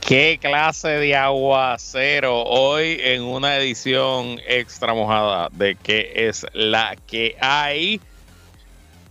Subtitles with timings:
[0.00, 7.36] ¿Qué clase de aguacero hoy en una edición extra mojada de qué es la que
[7.40, 8.00] hay?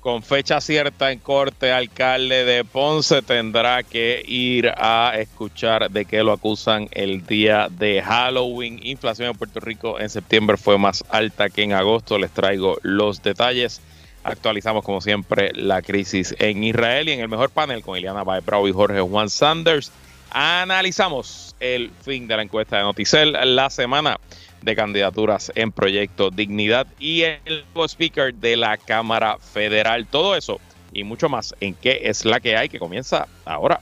[0.01, 6.23] Con fecha cierta en corte, alcalde de Ponce tendrá que ir a escuchar de qué
[6.23, 8.79] lo acusan el día de Halloween.
[8.83, 12.17] Inflación en Puerto Rico en septiembre fue más alta que en agosto.
[12.17, 13.79] Les traigo los detalles.
[14.23, 18.67] Actualizamos como siempre la crisis en Israel y en el mejor panel con Ileana Baebrao
[18.67, 19.91] y Jorge Juan Sanders
[20.31, 24.17] Analizamos el fin de la encuesta de Noticel, la semana
[24.61, 30.07] de candidaturas en Proyecto Dignidad y el speaker de la Cámara Federal.
[30.07, 30.61] Todo eso
[30.93, 33.81] y mucho más en qué es la que hay que comienza ahora.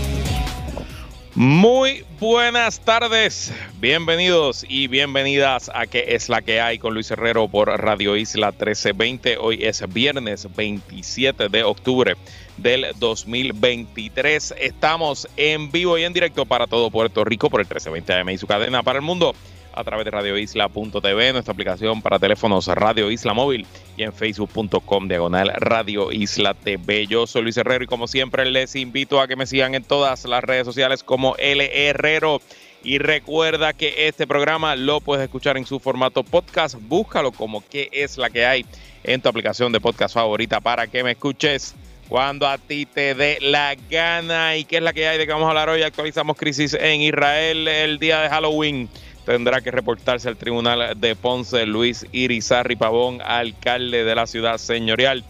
[1.43, 7.47] Muy buenas tardes, bienvenidos y bienvenidas a ¿Qué es la que hay con Luis Herrero
[7.47, 9.37] por Radio Isla 1320.
[9.39, 12.15] Hoy es viernes 27 de octubre
[12.57, 14.53] del 2023.
[14.59, 18.37] Estamos en vivo y en directo para todo Puerto Rico por el 1320 AM y
[18.37, 19.33] su cadena para el mundo
[19.73, 23.65] a través de radioisla.tv, nuestra aplicación para teléfonos Radio Isla Móvil
[23.97, 27.07] y en facebook.com diagonal Radio Isla TV.
[27.07, 30.25] Yo soy Luis Herrero y como siempre les invito a que me sigan en todas
[30.25, 32.41] las redes sociales como L Herrero.
[32.83, 36.75] Y recuerda que este programa lo puedes escuchar en su formato podcast.
[36.79, 38.65] Búscalo como que es la que hay
[39.03, 41.75] en tu aplicación de podcast favorita para que me escuches
[42.11, 44.57] cuando a ti te dé la gana.
[44.57, 45.83] ¿Y qué es la que hay de que vamos a hablar hoy?
[45.83, 48.89] Actualizamos crisis en Israel el día de Halloween
[49.25, 55.23] tendrá que reportarse al tribunal de Ponce Luis Irizarri Pavón, alcalde de la ciudad señorial.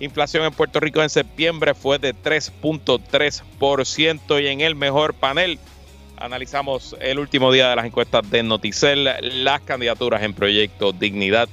[0.00, 5.58] Inflación en Puerto Rico en septiembre fue de 3.3% y en el mejor panel
[6.16, 9.08] analizamos el último día de las encuestas de Noticel,
[9.44, 11.48] las candidaturas en proyecto Dignidad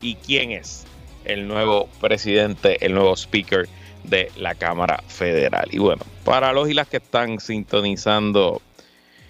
[0.00, 0.86] y quién es
[1.24, 3.68] el nuevo presidente, el nuevo speaker
[4.04, 5.68] de la Cámara Federal.
[5.70, 8.60] Y bueno, para los y las que están sintonizando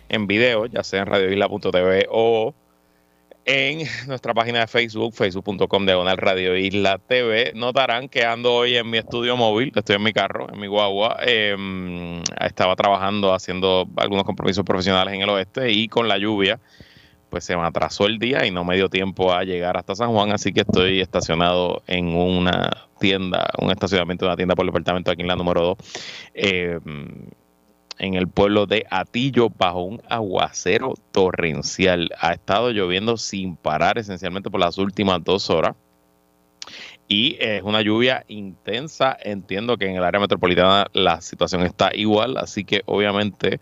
[0.08, 2.54] en video, ya sea en radioisla.tv o
[3.44, 7.52] en nuestra página de Facebook, facebook.com diagonal Radio Isla TV.
[7.54, 11.18] Notarán que ando hoy en mi estudio móvil, estoy en mi carro, en mi guagua.
[11.22, 16.58] Em, estaba trabajando, haciendo algunos compromisos profesionales en el oeste y con la lluvia,
[17.30, 20.12] pues se me atrasó el día y no me dio tiempo a llegar hasta San
[20.12, 24.68] Juan, así que estoy estacionado en una tienda, un estacionamiento de una tienda por el
[24.68, 25.78] departamento aquí en la número 2
[27.98, 32.10] en el pueblo de Atillo bajo un aguacero torrencial.
[32.18, 35.74] Ha estado lloviendo sin parar esencialmente por las últimas dos horas.
[37.06, 39.16] Y es una lluvia intensa.
[39.20, 43.60] Entiendo que en el área metropolitana la situación está igual, así que obviamente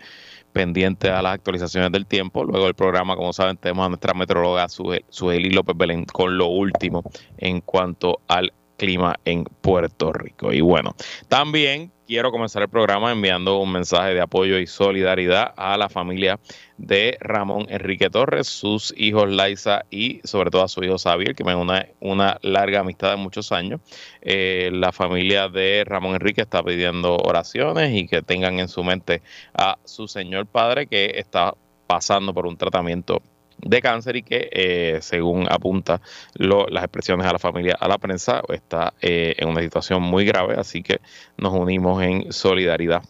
[0.53, 2.45] pendiente a las actualizaciones del tiempo.
[2.45, 7.03] Luego el programa, como saben, tenemos a nuestra metróloga Sueli López Belén con lo último
[7.39, 10.53] en cuanto al clima en Puerto Rico.
[10.53, 10.95] Y bueno,
[11.29, 16.39] también quiero comenzar el programa enviando un mensaje de apoyo y solidaridad a la familia
[16.77, 21.43] de Ramón Enrique Torres, sus hijos Laisa y sobre todo a su hijo Xavier, que
[21.43, 23.81] me una, una larga amistad de muchos años.
[24.21, 29.23] Eh, la familia de Ramón Enrique está pidiendo oraciones y que tengan en su mente
[29.55, 31.55] a su señor padre que está
[31.87, 33.23] pasando por un tratamiento
[33.63, 36.01] de cáncer y que, eh, según apunta
[36.35, 40.57] las expresiones a la familia, a la prensa, está eh, en una situación muy grave,
[40.59, 41.01] así que
[41.37, 43.03] nos unimos en solidaridad.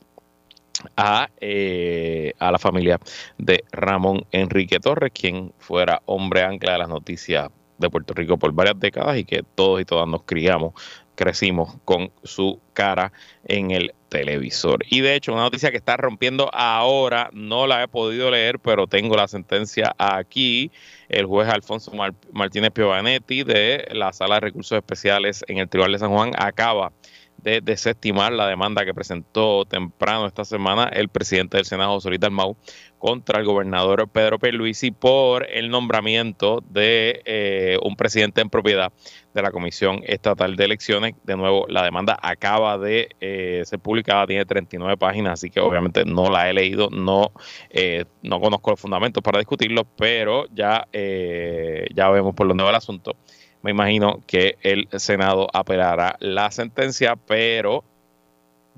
[0.96, 2.98] A, eh, a la familia
[3.38, 8.52] de Ramón Enrique Torres, quien fuera hombre ancla de las noticias de Puerto Rico por
[8.52, 10.72] varias décadas y que todos y todas nos criamos
[11.15, 13.12] crecimos con su cara
[13.45, 14.84] en el televisor.
[14.91, 18.87] Y de hecho, una noticia que está rompiendo ahora, no la he podido leer, pero
[18.87, 20.71] tengo la sentencia aquí.
[21.09, 21.93] El juez Alfonso
[22.33, 26.93] Martínez Piovanetti de la Sala de Recursos Especiales en el Tribunal de San Juan acaba
[27.38, 32.56] de desestimar la demanda que presentó temprano esta semana el presidente del Senado, Solita Mau,
[33.02, 38.93] contra el gobernador Pedro Pierluisi por el nombramiento de eh, un presidente en propiedad
[39.34, 41.16] de la Comisión Estatal de Elecciones.
[41.25, 46.04] De nuevo, la demanda acaba de eh, ser publicada, tiene 39 páginas, así que obviamente
[46.04, 47.32] no la he leído, no,
[47.70, 52.76] eh, no conozco los fundamentos para discutirlo, pero ya, ya vemos por dónde va el
[52.76, 53.16] asunto.
[53.62, 57.82] Me imagino que el Senado apelará la sentencia, pero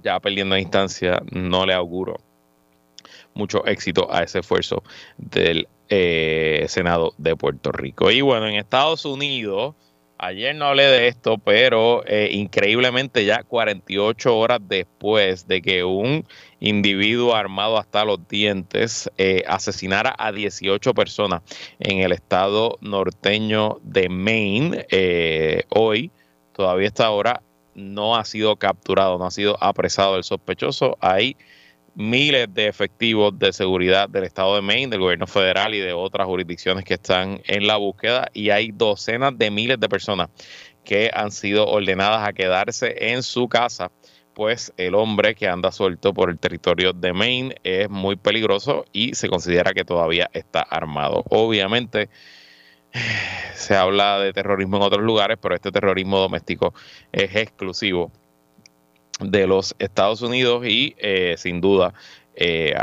[0.03, 2.17] ya perdiendo instancia, no le auguro
[3.35, 4.83] mucho éxito a ese esfuerzo
[5.19, 8.11] del eh, Senado de Puerto Rico.
[8.11, 9.75] Y bueno, en Estados Unidos
[10.17, 16.25] Ayer no hablé de esto, pero eh, increíblemente ya 48 horas después de que un
[16.61, 21.43] individuo armado hasta los dientes eh, asesinara a 18 personas
[21.81, 24.87] en el estado norteño de Maine,
[25.69, 26.13] hoy,
[26.53, 27.43] todavía esta hora,
[27.75, 30.97] no ha sido capturado, no ha sido apresado el sospechoso.
[31.01, 31.37] Hay
[31.95, 36.27] miles de efectivos de seguridad del estado de Maine, del gobierno federal y de otras
[36.27, 40.29] jurisdicciones que están en la búsqueda y hay docenas de miles de personas
[40.85, 43.91] que han sido ordenadas a quedarse en su casa,
[44.35, 49.15] pues el hombre que anda suelto por el territorio de Maine es muy peligroso y
[49.15, 51.25] se considera que todavía está armado.
[51.31, 52.11] Obviamente
[53.55, 56.75] se habla de terrorismo en otros lugares, pero este terrorismo doméstico
[57.13, 58.11] es exclusivo
[59.21, 61.95] de los Estados Unidos y eh, sin duda,
[62.35, 62.75] eh,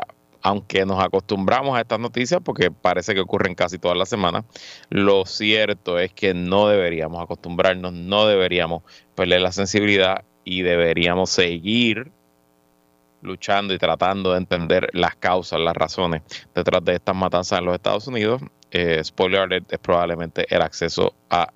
[0.41, 4.45] aunque nos acostumbramos a estas noticias porque parece que ocurren casi todas las semanas,
[4.89, 8.83] lo cierto es que no deberíamos acostumbrarnos, no deberíamos
[9.15, 12.11] perder la sensibilidad y deberíamos seguir
[13.21, 16.23] luchando y tratando de entender las causas, las razones
[16.55, 18.41] detrás de estas matanzas en los Estados Unidos.
[18.71, 21.51] Eh, spoiler alert es probablemente el acceso a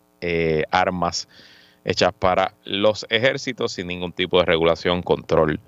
[0.72, 1.27] armas
[1.85, 5.59] hechas para los ejércitos sin ningún tipo de regulación, control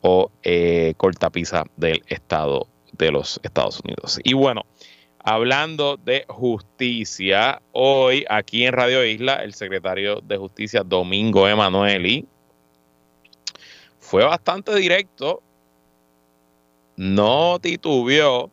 [0.00, 4.18] o eh, cortapisa del Estado de los Estados Unidos.
[4.24, 4.62] Y bueno,
[5.18, 12.26] hablando de justicia, hoy aquí en Radio Isla, el secretario de Justicia, Domingo Emanueli,
[13.98, 15.42] fue bastante directo,
[16.96, 18.50] no titubeó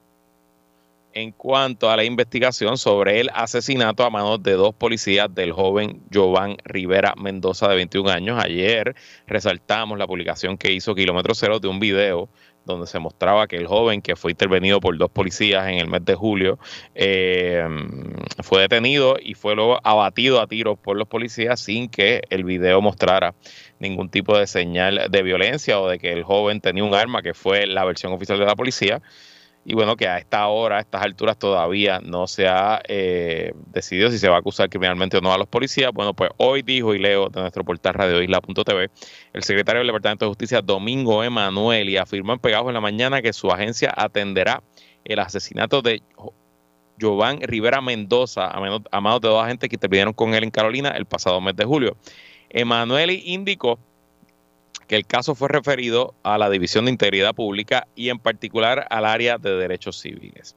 [1.13, 6.01] en cuanto a la investigación sobre el asesinato a manos de dos policías del joven
[6.12, 8.44] Jovan Rivera Mendoza de 21 años.
[8.44, 8.95] Ayer
[9.27, 12.30] resaltamos la publicación que hizo Kilómetro Cero de un video
[12.65, 16.06] donde se mostraba que el joven que fue intervenido por dos policías en el mes
[16.06, 16.60] de julio
[16.95, 17.68] eh,
[18.42, 22.81] fue detenido y fue luego abatido a tiros por los policías sin que el video
[22.81, 23.36] mostrara
[23.80, 27.33] ningún tipo de señal de violencia o de que el joven tenía un arma, que
[27.33, 29.01] fue la versión oficial de la policía
[29.65, 34.12] y bueno, que a esta hora, a estas alturas todavía no se ha eh, decidido
[34.12, 35.92] si se va a acusar criminalmente o no a los policías.
[35.94, 38.89] Bueno, pues hoy dijo y leo de nuestro portal radioisla.tv,
[39.31, 43.21] el secretario del Departamento de Justicia, Domingo Emanuel, y afirmó en Pegajo en la mañana
[43.21, 44.62] que su agencia atenderá
[45.06, 46.01] el asesinato de
[47.00, 51.39] Jovan Rivera Mendoza, a, de dos agentes que intervinieron con él en Carolina el pasado
[51.39, 51.95] mes de julio.
[52.50, 53.80] Emanuel indicó
[54.93, 59.05] que el caso fue referido a la División de Integridad Pública y en particular al
[59.05, 60.55] área de derechos civiles.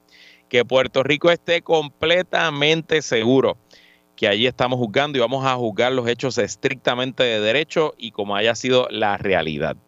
[0.50, 3.56] Que Puerto Rico esté completamente seguro
[4.14, 8.36] que allí estamos juzgando y vamos a juzgar los hechos estrictamente de derecho y como
[8.36, 9.78] haya sido la realidad.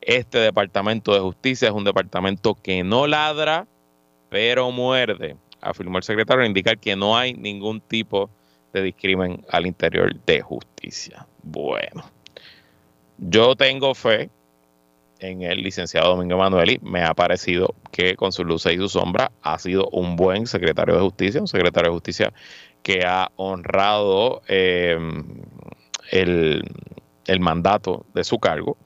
[0.00, 3.66] Este departamento de justicia es un departamento que no ladra,
[4.30, 8.30] pero muerde, afirmó el secretario, indicar que no hay ningún tipo
[8.72, 11.26] de discrimen al interior de justicia.
[11.42, 12.02] Bueno.
[13.20, 14.30] Yo tengo fe
[15.18, 16.78] en el licenciado Domingo Emanueli.
[16.82, 20.94] Me ha parecido que con su luz y su sombra ha sido un buen secretario
[20.94, 22.32] de justicia, un secretario de justicia
[22.82, 25.42] que ha honrado em,
[26.10, 26.64] el,
[27.40, 28.78] mandato de su cargo.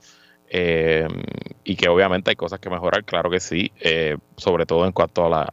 [0.49, 1.23] Em,
[1.63, 5.25] y que obviamente hay cosas que mejorar, claro que sí, eh, sobre todo en cuanto
[5.25, 5.49] a la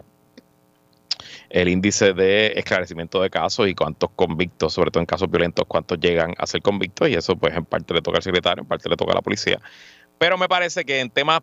[1.52, 6.00] el índice de esclarecimiento de casos y cuántos convictos, sobre todo en casos violentos, cuántos
[6.00, 8.90] llegan a ser convictos y eso pues en parte le toca al secretario, en parte
[8.90, 9.60] le toca a la policía.
[10.18, 11.42] Pero me parece que en temas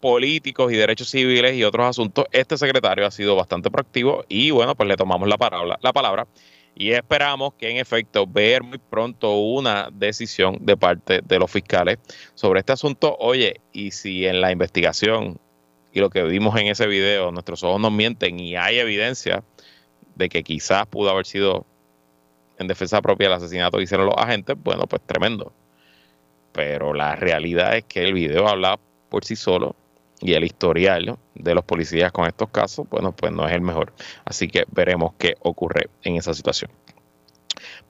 [0.00, 4.74] políticos y derechos civiles y otros asuntos, este secretario ha sido bastante proactivo y bueno,
[4.74, 6.26] pues le tomamos la palabra, la palabra
[6.74, 11.98] y esperamos que en efecto ver muy pronto una decisión de parte de los fiscales
[12.34, 13.16] sobre este asunto.
[13.18, 15.40] Oye, y si en la investigación
[15.98, 19.42] y lo que vimos en ese video, nuestros ojos nos mienten y hay evidencia
[20.14, 21.66] de que quizás pudo haber sido
[22.56, 25.52] en defensa propia el asesinato que hicieron los agentes, bueno, pues tremendo.
[26.52, 28.78] Pero la realidad es que el video habla
[29.08, 29.74] por sí solo
[30.20, 33.92] y el historial de los policías con estos casos, bueno, pues no es el mejor.
[34.24, 36.70] Así que veremos qué ocurre en esa situación.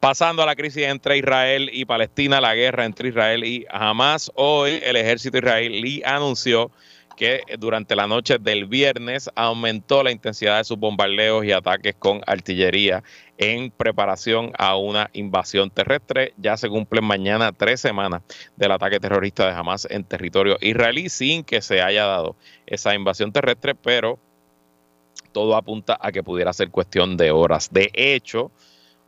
[0.01, 4.81] Pasando a la crisis entre Israel y Palestina, la guerra entre Israel y Hamas, hoy
[4.83, 6.71] el ejército israelí anunció
[7.19, 12.21] que durante la noche del viernes aumentó la intensidad de sus bombardeos y ataques con
[12.29, 13.03] artillería
[13.37, 16.33] en preparación a una invasión terrestre.
[16.37, 18.23] Ya se cumplen mañana tres semanas
[18.55, 23.33] del ataque terrorista de Hamas en territorio israelí sin que se haya dado esa invasión
[23.33, 24.21] terrestre, pero
[25.33, 27.69] todo apunta a que pudiera ser cuestión de horas.
[27.73, 28.53] De hecho,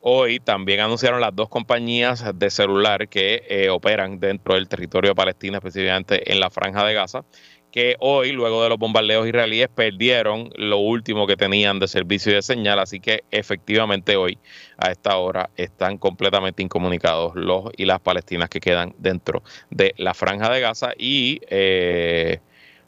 [0.03, 5.59] Hoy también anunciaron las dos compañías de celular que eh, operan dentro del territorio palestino,
[5.59, 7.23] específicamente en la franja de Gaza,
[7.71, 12.37] que hoy, luego de los bombardeos israelíes, perdieron lo último que tenían de servicio y
[12.37, 14.39] de señal, así que efectivamente hoy,
[14.77, 20.15] a esta hora, están completamente incomunicados los y las palestinas que quedan dentro de la
[20.15, 20.93] franja de Gaza.
[20.99, 22.41] Y eh,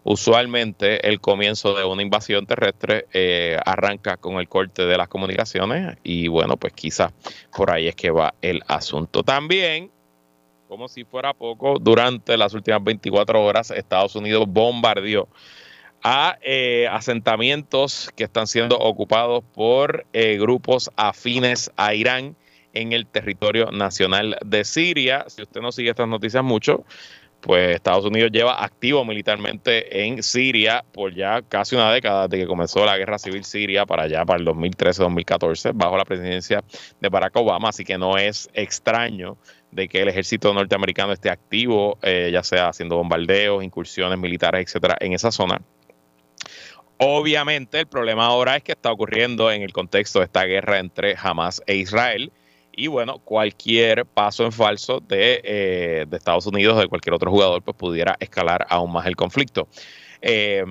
[0.05, 5.97] usualmente el comienzo de una invasión terrestre eh, arranca con el corte de las comunicaciones.
[6.03, 7.13] Y bueno, pues quizás
[7.57, 9.23] por ahí es que va el asunto.
[9.23, 9.91] También
[10.73, 15.29] como si fuera poco, durante las últimas 24 horas Estados Unidos bombardeó
[16.03, 22.37] a eh, asentamientos que están siendo ocupados por eh, grupos afines a Irán
[22.73, 25.27] en el territorio nacional de Siria.
[25.29, 26.87] Si usted no sigue estas noticias mucho,
[27.43, 32.49] pues Estados Unidos lleva activo militarmente en Siria por ya casi una década desde que
[32.49, 36.65] comenzó la guerra civil siria para allá, para el 2013-2014, bajo la presidencia
[36.99, 39.37] de Barack Obama, así que no es extraño
[39.73, 44.97] de que el ejército norteamericano esté activo, eh, ya sea haciendo bombardeos, incursiones militares, etcétera,
[45.01, 45.61] en esa zona.
[46.99, 51.17] Obviamente, el problema ahora es que está ocurriendo en el contexto de esta guerra entre
[51.21, 52.31] Hamas e Israel.
[52.71, 57.31] Y bueno, cualquier paso en falso de, eh, de Estados Unidos o de cualquier otro
[57.31, 59.69] jugador, pues pudiera escalar aún más el conflicto.
[60.21, 60.65] Eh,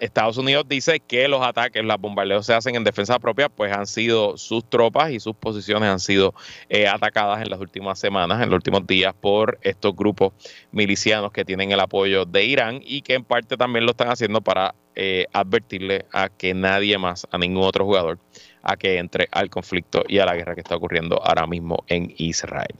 [0.00, 3.86] Estados Unidos dice que los ataques, los bombardeos se hacen en defensa propia, pues han
[3.86, 6.34] sido sus tropas y sus posiciones han sido
[6.68, 10.32] eh, atacadas en las últimas semanas, en los últimos días, por estos grupos
[10.72, 14.40] milicianos que tienen el apoyo de Irán y que en parte también lo están haciendo
[14.40, 18.18] para eh, advertirle a que nadie más, a ningún otro jugador,
[18.62, 22.12] a que entre al conflicto y a la guerra que está ocurriendo ahora mismo en
[22.16, 22.74] Israel.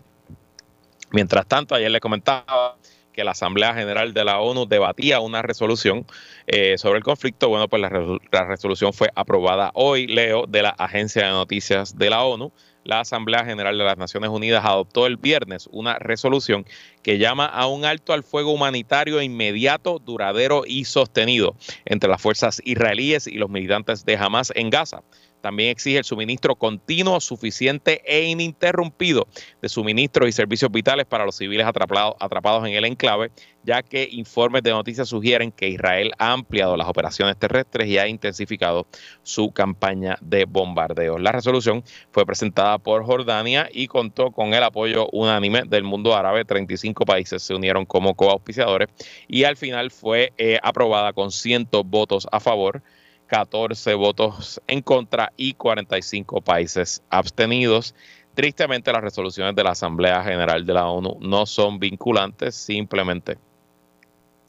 [1.11, 2.77] Mientras tanto, ayer le comentaba
[3.15, 6.05] que la Asamblea General de la ONU debatía una resolución
[6.47, 7.49] eh, sobre el conflicto.
[7.49, 12.11] Bueno, pues la, la, resolución fue aprobada hoy, leo, de la Agencia de Noticias de
[12.11, 12.53] la ONU.
[12.85, 16.67] La Asamblea General de las Naciones Unidas adoptó el viernes una resolución
[17.03, 21.57] que llama a un alto al fuego humanitario inmediato, duradero y sostenido
[21.87, 25.03] entre las fuerzas israelíes y los militantes de Hamas en Gaza.
[25.45, 29.29] También exige el suministro continuo, suficiente e ininterrumpido
[29.61, 33.31] de suministros y servicios vitales para los civiles atrapados, en el enclave,
[33.63, 38.09] ya que informes de noticias sugieren que Israel ha ampliado las operaciones terrestres y ha
[38.09, 38.87] intensificado
[39.23, 41.21] su campaña de bombardeos.
[41.21, 46.47] La resolución fue presentada por Jordania y contó con el apoyo unánime del mundo árabe.
[46.47, 48.89] 35 países se unieron como coauspiciadores
[49.29, 52.83] y al final fue eh, aprobada con 100 votos a favor
[53.27, 57.95] 14 votos en contra y 45 países abstenidos.
[58.35, 63.39] Tristemente, las resoluciones de la Asamblea General de la ONU no son vinculantes, simplemente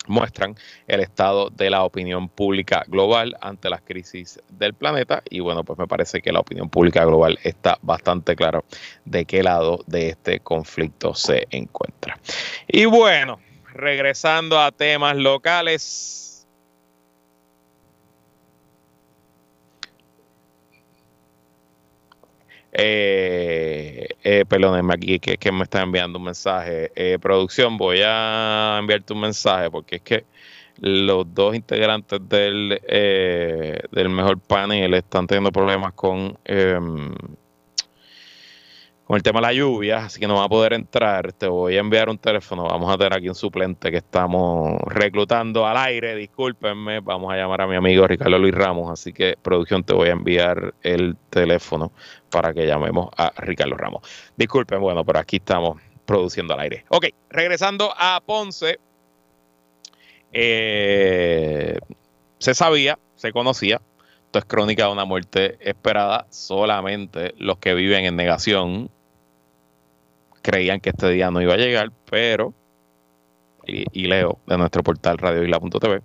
[0.08, 0.56] muestran
[0.88, 5.80] el estado de la opinión pública global ante las crisis del planeta y bueno, pues
[5.80, 8.66] me parece que la opinión pública global está bastante claro
[9.06, 12.20] de qué lado de este conflicto se encuentra.
[12.68, 13.40] Y bueno,
[13.74, 16.35] regresando a temas locales,
[22.78, 26.92] Eh, eh, perdónenme aquí que, me está enviando un mensaje.
[26.96, 30.26] Eh, producción, voy a enviarte un mensaje porque es que
[30.82, 37.16] los dos integrantes del, eh, del mejor panel están teniendo problemas con em,
[39.06, 41.32] con el tema de la lluvia, así que no va a poder entrar.
[41.32, 42.64] Te voy a enviar un teléfono.
[42.64, 46.16] Vamos a tener aquí un suplente que estamos reclutando al aire.
[46.16, 48.92] Discúlpenme, vamos a llamar a mi amigo Ricardo Luis Ramos.
[48.92, 51.92] Así que, producción, te voy a enviar el teléfono
[52.32, 54.02] para que llamemos a Ricardo Ramos.
[54.36, 56.86] Disculpen, bueno, pero aquí estamos produciendo al aire.
[56.90, 58.80] Ok, regresando a Ponce.
[60.32, 61.78] Eh,
[62.40, 63.80] se sabía, se conocía,
[64.26, 66.26] esto es crónica de una muerte esperada.
[66.32, 68.90] Solamente los que viven en negación
[70.46, 72.54] creían que este día no iba a llegar, pero,
[73.66, 76.02] y, leo de nuestro portal radioisla.tv,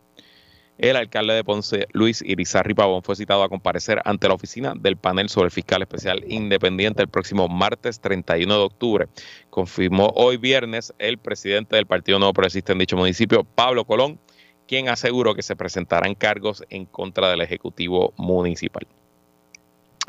[0.78, 4.96] el alcalde de Ponce, Luis Irizarri Pavón, fue citado a comparecer ante la oficina del
[4.96, 9.08] panel sobre el fiscal especial independiente el próximo martes 31 de octubre.
[9.50, 14.18] Confirmó hoy viernes el presidente del Partido Nuevo Progresista en dicho municipio, Pablo Colón,
[14.66, 18.86] quien aseguró que se presentarán cargos en contra del Ejecutivo Municipal.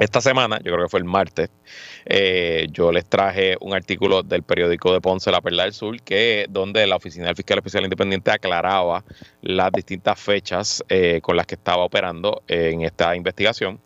[0.02, 1.52] Esta semana, yo creo que fue el martes,
[2.06, 6.48] eh, yo les traje un artículo del periódico de Ponce, La Perla del Sur, que
[6.50, 9.06] donde la Oficina del Fiscal Especial Independiente aclaraba
[9.44, 13.80] las distintas fechas eh, con las que estaba operando en esta investigación.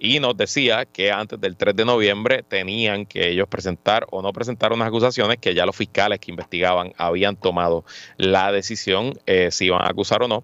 [0.00, 4.32] Y nos decía que antes del 3 de noviembre tenían que ellos presentar o no
[4.32, 7.84] presentar unas acusaciones que ya los fiscales que investigaban habían tomado
[8.16, 10.42] la decisión eh, si iban a acusar o no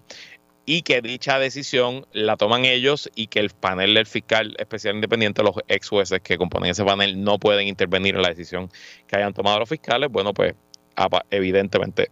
[0.69, 5.41] y que dicha decisión la toman ellos y que el panel del fiscal especial independiente,
[5.41, 8.69] los ex jueces que componen ese panel, no pueden intervenir en la decisión
[9.07, 10.11] que hayan tomado los fiscales.
[10.11, 10.55] Bueno, pues
[11.31, 12.11] evidentemente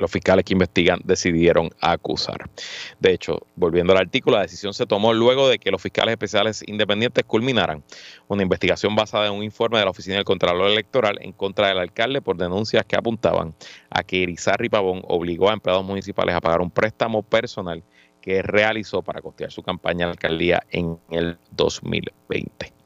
[0.00, 2.50] los fiscales que investigan decidieron acusar.
[2.98, 6.64] De hecho, volviendo al artículo, la decisión se tomó luego de que los fiscales especiales
[6.66, 7.84] independientes culminaran
[8.28, 11.78] una investigación basada en un informe de la Oficina del Contralor Electoral en contra del
[11.78, 13.54] alcalde por denuncias que apuntaban
[13.90, 17.82] a que Irizarry Pavón obligó a empleados municipales a pagar un préstamo personal
[18.20, 22.79] que realizó para costear su campaña a la alcaldía en el 2020.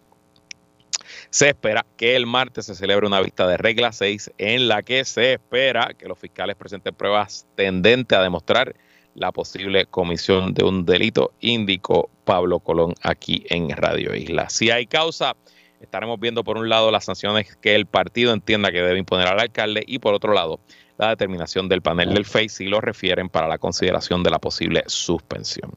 [1.31, 5.05] Se espera que el martes se celebre una vista de regla 6 en la que
[5.05, 8.75] se espera que los fiscales presenten pruebas tendentes a demostrar
[9.15, 14.51] la posible comisión de un delito, indicó Pablo Colón aquí en Radio Isla.
[14.51, 15.37] Si hay causa,
[15.81, 19.41] estaremos viendo por un lado las sanciones que el partido entienda que debe imponer al
[19.41, 20.59] alcalde y por otro lado
[20.99, 24.85] la determinación del panel del FEI si lo refieren para la consideración de la posible
[24.87, 25.73] suspensión.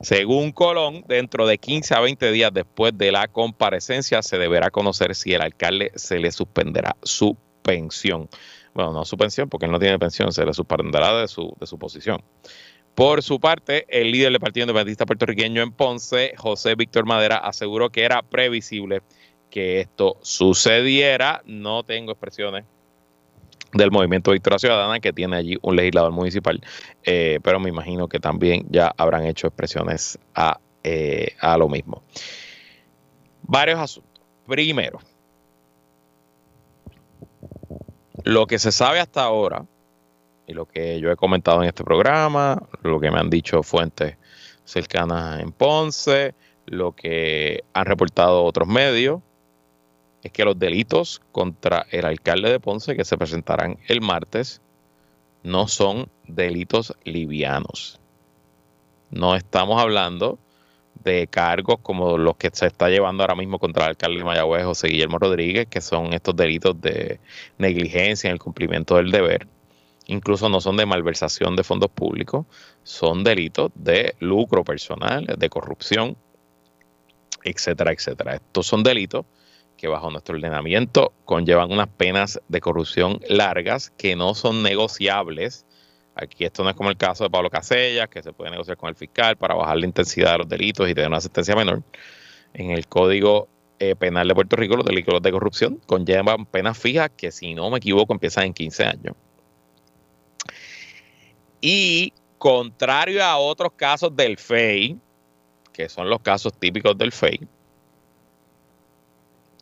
[0.00, 5.14] Según Colón, dentro de 15 a 20 días después de la comparecencia se deberá conocer
[5.14, 8.28] si el alcalde se le suspenderá su pensión.
[8.74, 11.66] Bueno, no su pensión, porque él no tiene pensión, se le suspenderá de su, de
[11.66, 12.22] su posición.
[12.94, 17.90] Por su parte, el líder del Partido Independentista puertorriqueño en Ponce, José Víctor Madera, aseguró
[17.90, 19.02] que era previsible
[19.50, 21.42] que esto sucediera.
[21.44, 22.64] No tengo expresiones
[23.72, 26.60] del Movimiento Victoria Ciudadana, que tiene allí un legislador municipal,
[27.02, 32.02] eh, pero me imagino que también ya habrán hecho expresiones a, eh, a lo mismo.
[33.42, 34.22] Varios asuntos.
[34.46, 35.00] Primero,
[38.22, 39.66] lo que se sabe hasta ahora,
[40.46, 44.16] y lo que yo he comentado en este programa, lo que me han dicho fuentes
[44.64, 46.34] cercanas en Ponce,
[46.66, 49.20] lo que han reportado otros medios,
[50.24, 54.62] es que los delitos contra el alcalde de Ponce que se presentarán el martes
[55.42, 58.00] no son delitos livianos.
[59.10, 60.38] No estamos hablando
[61.04, 64.64] de cargos como los que se está llevando ahora mismo contra el alcalde de Mayagüez,
[64.64, 67.20] José Guillermo Rodríguez, que son estos delitos de
[67.58, 69.46] negligencia en el cumplimiento del deber.
[70.06, 72.46] Incluso no son de malversación de fondos públicos,
[72.82, 76.16] son delitos de lucro personal, de corrupción,
[77.42, 78.36] etcétera, etcétera.
[78.36, 79.26] Estos son delitos
[79.84, 85.66] que bajo nuestro ordenamiento conllevan unas penas de corrupción largas que no son negociables.
[86.14, 88.88] Aquí esto no es como el caso de Pablo Casellas, que se puede negociar con
[88.88, 91.82] el fiscal para bajar la intensidad de los delitos y tener una sentencia menor.
[92.54, 93.46] En el Código
[93.78, 97.68] eh, Penal de Puerto Rico, los delitos de corrupción conllevan penas fijas que, si no
[97.68, 99.14] me equivoco, empiezan en 15 años.
[101.60, 104.96] Y contrario a otros casos del FEI,
[105.74, 107.46] que son los casos típicos del FEI,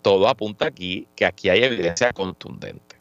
[0.03, 2.97] todo apunta aquí que aquí hay evidencia contundente.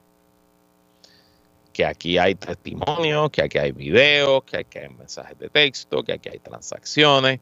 [1.74, 6.14] Que aquí hay testimonios, que aquí hay videos, que aquí hay mensajes de texto, que
[6.14, 7.40] aquí hay transacciones,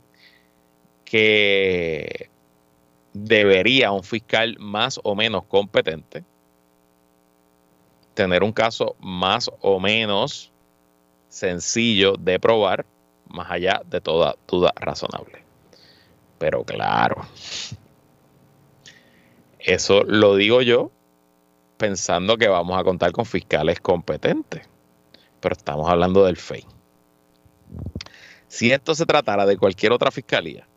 [1.03, 2.29] que
[3.13, 6.23] debería un fiscal más o menos competente
[8.13, 10.51] tener un caso más o menos
[11.29, 12.85] sencillo de probar,
[13.29, 15.43] más allá de toda duda razonable.
[16.37, 17.25] Pero claro,
[19.73, 20.91] eso lo digo yo
[21.77, 24.67] pensando que vamos a contar con fiscales competentes,
[25.39, 26.65] pero estamos hablando del FEI.
[28.47, 30.67] Si esto se tratara de cualquier otra fiscalía,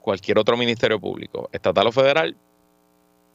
[0.00, 2.36] cualquier otro ministerio público, estatal o federal,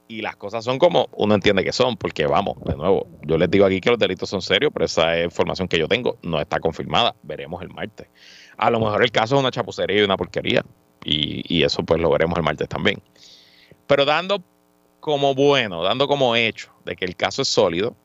[0.08, 3.50] y las cosas son como uno entiende que son, porque vamos, de nuevo, yo les
[3.50, 6.42] digo aquí que los delitos son serios, pero esa es información que yo tengo, no
[6.42, 8.08] está confirmada, veremos el martes.
[8.58, 10.66] A lo mejor el caso es una chapucería y una porquería,
[11.04, 13.02] y eso pues lo veremos el martes también.
[13.90, 14.44] Pero dando
[15.00, 17.96] como bueno, dando como hecho de que el caso es sólido,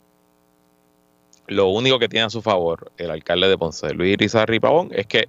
[1.47, 5.07] lo único que tiene a su favor el alcalde de Ponce, Luis Rizarri Pavón, es
[5.07, 5.29] que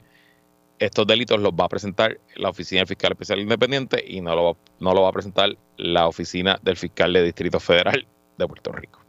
[0.80, 4.58] estos delitos los va a presentar la Oficina del Fiscal Especial Independiente y no lo,
[4.80, 9.02] no lo va a presentar la Oficina del Fiscal de Distrito Federal de Puerto Rico.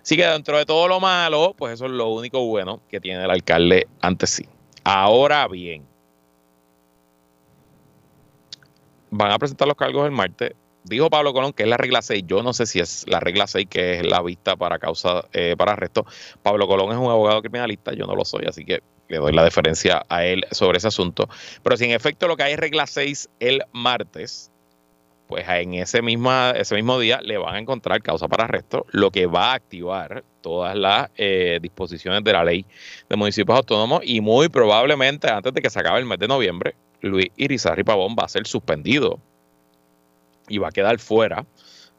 [0.00, 3.22] Así que dentro de todo lo malo, pues eso es lo único bueno que tiene
[3.22, 4.48] el alcalde ante sí.
[4.84, 5.86] Ahora bien,
[9.10, 10.52] van a presentar los cargos el martes.
[10.84, 12.24] Dijo Pablo Colón que es la regla 6.
[12.26, 15.54] Yo no sé si es la regla 6 que es la vista para causa eh,
[15.58, 16.06] para arresto.
[16.42, 19.44] Pablo Colón es un abogado criminalista, yo no lo soy, así que le doy la
[19.44, 21.28] deferencia a él sobre ese asunto.
[21.62, 24.50] Pero si en efecto lo que hay es regla 6 el martes,
[25.30, 29.10] pues en ese, misma, ese mismo día le van a encontrar causa para arresto, lo
[29.10, 32.66] que va a activar todas las eh, disposiciones de la ley
[33.08, 36.74] de municipios autónomos y muy probablemente antes de que se acabe el mes de noviembre,
[37.02, 39.18] Luis Irizarry Pavón va a ser suspendido
[40.48, 41.46] y va a quedar fuera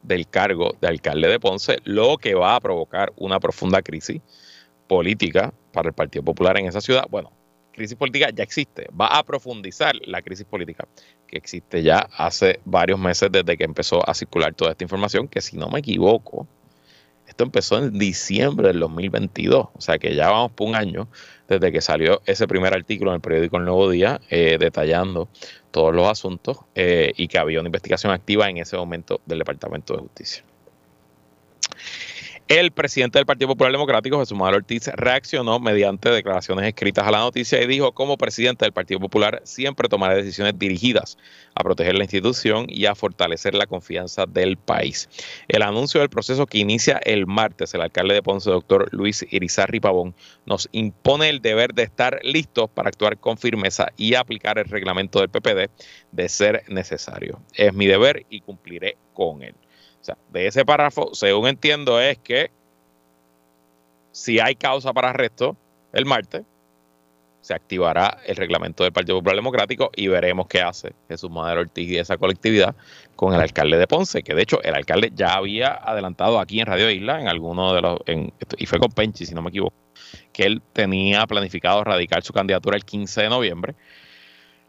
[0.02, 4.20] del cargo de alcalde de Ponce, lo que va a provocar una profunda crisis
[4.88, 7.06] política para el Partido Popular en esa ciudad.
[7.08, 7.30] Bueno,
[7.72, 10.86] crisis política ya existe, va a profundizar la crisis política
[11.26, 15.40] que existe ya hace varios meses desde que empezó a circular toda esta información, que
[15.40, 16.46] si no me equivoco,
[17.32, 21.08] Esto empezó en diciembre del 2022, o sea que ya vamos por un año
[21.52, 25.28] desde que salió ese primer artículo en el periódico El Nuevo Día eh, detallando
[25.70, 29.94] todos los asuntos eh, y que había una investigación activa en ese momento del Departamento
[29.94, 30.44] de Justicia.
[32.48, 37.20] El presidente del Partido Popular Democrático, Jesús Manuel Ortiz, reaccionó mediante declaraciones escritas a la
[37.20, 41.16] noticia y dijo, como presidente del Partido Popular, siempre tomaré decisiones dirigidas
[41.54, 45.08] a proteger la institución y a fortalecer la confianza del país.
[45.48, 49.80] El anuncio del proceso que inicia el martes, el alcalde de Ponce, doctor Luis Irizarri
[49.80, 54.66] Pavón, nos impone el deber de estar listos para actuar con firmeza y aplicar el
[54.66, 55.70] reglamento del PPD
[56.10, 57.40] de ser necesario.
[57.54, 59.54] Es mi deber y cumpliré con él.
[60.02, 62.50] O sea, de ese párrafo, según entiendo, es que
[64.10, 65.56] si hay causa para arresto
[65.92, 66.42] el martes,
[67.40, 71.88] se activará el reglamento del Partido Popular Democrático y veremos qué hace Jesús Madero Ortiz
[71.88, 72.74] y esa colectividad
[73.16, 76.66] con el alcalde de Ponce, que de hecho el alcalde ya había adelantado aquí en
[76.66, 77.98] Radio Isla, en alguno de los,
[78.56, 79.74] y fue con Penchi, si no me equivoco,
[80.32, 83.74] que él tenía planificado radicar su candidatura el 15 de noviembre.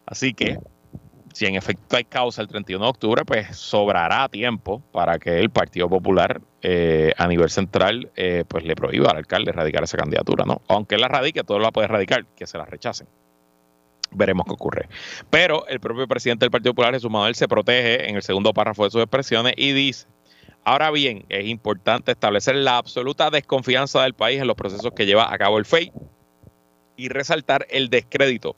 [0.06, 0.58] Así que
[1.34, 5.50] si en efecto hay causa el 31 de octubre, pues sobrará tiempo para que el
[5.50, 10.46] Partido Popular eh, a nivel central eh, pues le prohíba al alcalde radicar esa candidatura,
[10.46, 10.62] ¿no?
[10.68, 13.08] Aunque la radique, todo lo va a poder radicar, que se la rechacen.
[14.12, 14.88] Veremos qué ocurre.
[15.32, 18.84] Pero el propio presidente del Partido Popular, Jesús Manuel, se protege en el segundo párrafo
[18.84, 20.06] de sus expresiones y dice,
[20.64, 25.34] ahora bien, es importante establecer la absoluta desconfianza del país en los procesos que lleva
[25.34, 25.92] a cabo el FEI
[26.96, 28.56] y resaltar el descrédito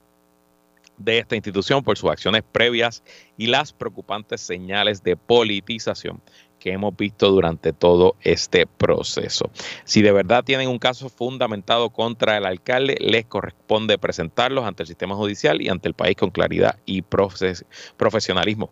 [0.98, 3.04] de esta institución por sus acciones previas
[3.38, 6.22] y las preocupantes señales de politización
[6.66, 9.52] que hemos visto durante todo este proceso.
[9.84, 14.88] Si de verdad tienen un caso fundamentado contra el alcalde, les corresponde presentarlos ante el
[14.88, 18.72] sistema judicial y ante el país con claridad y profesionalismo.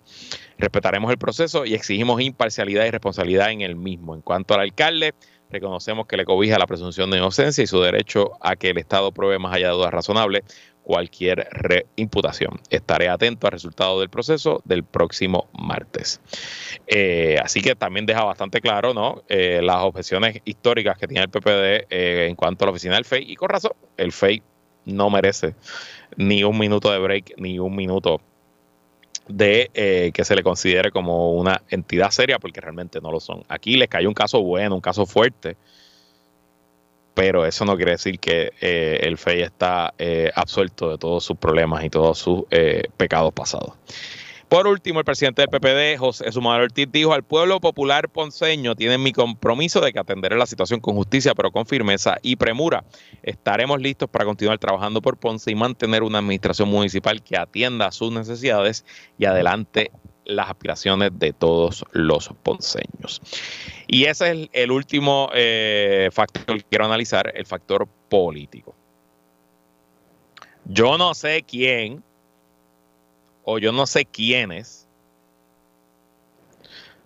[0.58, 4.16] Respetaremos el proceso y exigimos imparcialidad y responsabilidad en el mismo.
[4.16, 5.14] En cuanto al alcalde,
[5.52, 9.12] reconocemos que le cobija la presunción de inocencia y su derecho a que el Estado
[9.12, 10.44] pruebe más allá de dudas razonables
[10.84, 12.60] cualquier reimputación.
[12.70, 16.22] Estaré atento al resultado del proceso del próximo martes.
[16.86, 19.24] Eh, así que también deja bastante claro ¿no?
[19.30, 23.06] Eh, las objeciones históricas que tiene el PPD eh, en cuanto a la oficina del
[23.06, 23.32] FEI.
[23.32, 24.44] Y con razón, el FEI
[24.86, 25.56] no merece
[26.18, 28.22] ni un minuto de break, ni un minuto
[29.30, 33.44] de que se le considere como una entidad seria, porque realmente no lo son.
[33.48, 35.56] Aquí les cayó un caso bueno, un caso fuerte
[37.14, 41.38] pero eso no quiere decir que eh, el FEI está eh, absuelto de todos sus
[41.38, 43.74] problemas y todos sus eh, pecados pasados.
[44.54, 49.02] Por último, el presidente del PPD, José Sumador Ortiz, dijo al pueblo popular ponceño, tienen
[49.02, 52.84] mi compromiso de que atenderé la situación con justicia, pero con firmeza y premura.
[53.24, 57.92] Estaremos listos para continuar trabajando por Ponce y mantener una administración municipal que atienda a
[57.92, 58.86] sus necesidades
[59.18, 59.90] y adelante
[60.26, 63.22] las aspiraciones de todos los ponceños.
[63.88, 68.76] Y ese es el, último eh, factor que quiero analizar, el factor político.
[70.66, 72.04] Yo no sé quién
[73.44, 74.88] o yo no sé quiénes,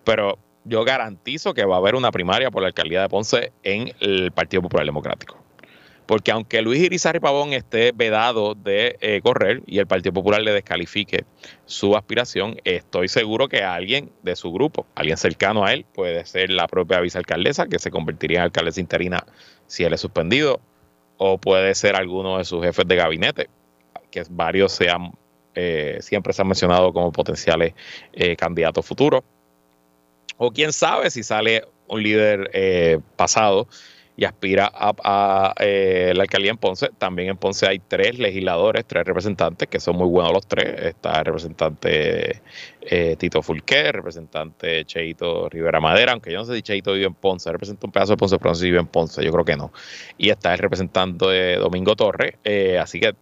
[0.04, 3.92] pero yo garantizo que va a haber una primaria por la alcaldía de Ponce en
[4.00, 5.47] el Partido Popular Democrático
[6.08, 10.54] porque aunque Luis Irizarry Pavón esté vedado de eh, correr y el Partido Popular le
[10.54, 11.26] descalifique
[11.66, 16.48] su aspiración, estoy seguro que alguien de su grupo, alguien cercano a él, puede ser
[16.48, 19.22] la propia vicealcaldesa, que se convertiría en alcaldesa interina
[19.66, 20.62] si él es suspendido,
[21.18, 23.50] o puede ser alguno de sus jefes de gabinete,
[24.10, 24.78] que varios
[25.54, 27.74] eh, siempre se han mencionado como potenciales
[28.14, 29.24] eh, candidatos futuros,
[30.38, 32.50] o quién sabe si sale un líder
[33.16, 33.68] pasado
[34.18, 36.90] y aspira a, eh, la alcaldía en Ponce.
[36.98, 40.86] También en Ponce hay tres legisladores, tres representantes, que son muy buenos los tres.
[40.86, 42.42] Está el representante
[42.80, 47.06] eh, Tito Fulqué, el representante Cheito Rivera Madera, aunque yo no sé si Cheito vive
[47.06, 49.30] en Ponce, representa un pedazo de Ponce, pero no sé si vive en Ponce, yo
[49.30, 49.72] creo que no.
[50.16, 53.14] Y está el representante de Domingo Torres, eh, así que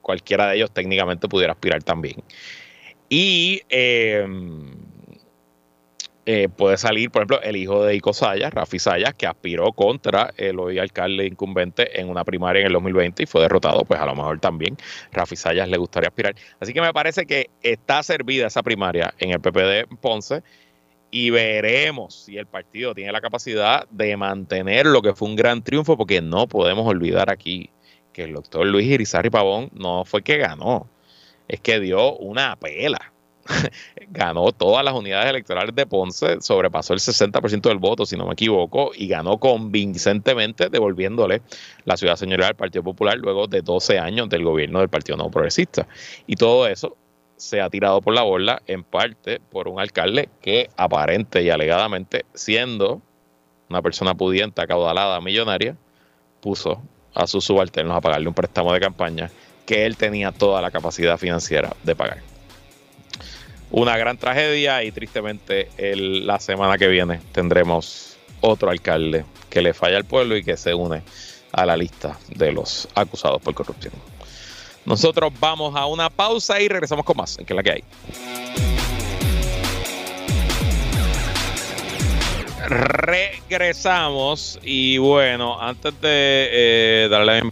[0.00, 2.22] cualquiera de ellos técnicamente pudiera aspirar también.
[3.08, 3.62] Y
[6.26, 10.32] eh, puede salir, por ejemplo, el hijo de Ico Sayas, Rafi Sayas, que aspiró contra
[10.38, 14.06] el hoy alcalde incumbente en una primaria en el 2020 y fue derrotado, pues a
[14.06, 14.76] lo mejor también
[15.12, 16.34] Rafi Sayas le gustaría aspirar.
[16.60, 20.42] Así que me parece que está servida esa primaria en el PPD Ponce
[21.10, 25.62] y veremos si el partido tiene la capacidad de mantener lo que fue un gran
[25.62, 27.68] triunfo, porque no podemos olvidar aquí
[28.14, 30.88] que el doctor Luis Irizarry Pavón no fue que ganó,
[31.48, 33.13] es que dio una pela
[34.08, 38.32] ganó todas las unidades electorales de Ponce, sobrepasó el 60% del voto, si no me
[38.32, 41.42] equivoco, y ganó convincentemente devolviéndole
[41.84, 45.30] la ciudad señorial al Partido Popular luego de 12 años del gobierno del Partido No
[45.30, 45.86] Progresista.
[46.26, 46.96] Y todo eso
[47.36, 52.24] se ha tirado por la borda en parte por un alcalde que aparente y alegadamente
[52.34, 53.02] siendo
[53.68, 55.76] una persona pudiente, acaudalada, millonaria,
[56.40, 56.80] puso
[57.14, 59.30] a sus subalternos a pagarle un préstamo de campaña
[59.66, 62.33] que él tenía toda la capacidad financiera de pagar.
[63.70, 69.96] Una gran tragedia y tristemente la semana que viene tendremos otro alcalde que le falla
[69.96, 71.02] al pueblo y que se une
[71.52, 73.94] a la lista de los acusados por corrupción.
[74.84, 77.84] Nosotros vamos a una pausa y regresamos con más, que es la que hay.
[82.68, 87.42] Regresamos y bueno, antes de eh, darle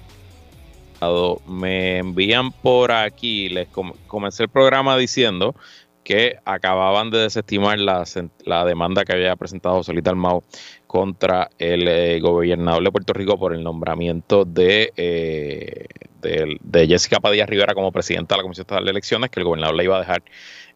[1.47, 3.69] me envían por aquí, les
[4.07, 5.55] comencé el programa diciendo
[6.05, 8.05] que acababan de desestimar la,
[8.45, 10.43] la demanda que había presentado Solita Almao
[10.87, 15.87] contra el eh, gobernador de Puerto Rico por el nombramiento de, eh,
[16.21, 19.75] de, Jessica Padilla Rivera como presidenta de la Comisión Estatal de Elecciones, que el gobernador
[19.75, 20.23] le iba a dejar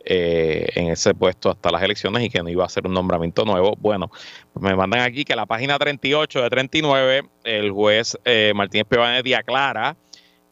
[0.04, 3.44] eh, en ese puesto hasta las elecciones y que no iba a ser un nombramiento
[3.44, 3.74] nuevo.
[3.78, 4.10] Bueno,
[4.58, 8.16] me mandan aquí que la página 38 de 39, el juez
[8.54, 9.96] Martínez Pevanetti aclara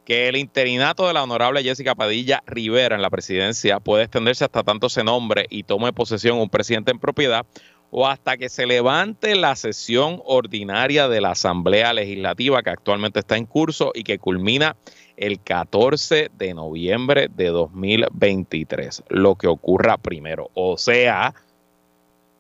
[0.05, 4.63] que el interinato de la honorable Jessica Padilla Rivera en la presidencia puede extenderse hasta
[4.63, 7.47] tanto se nombre y tome posesión un presidente en propiedad
[7.91, 13.37] o hasta que se levante la sesión ordinaria de la Asamblea Legislativa que actualmente está
[13.37, 14.77] en curso y que culmina
[15.17, 20.51] el 14 de noviembre de 2023, lo que ocurra primero.
[20.55, 21.35] O sea,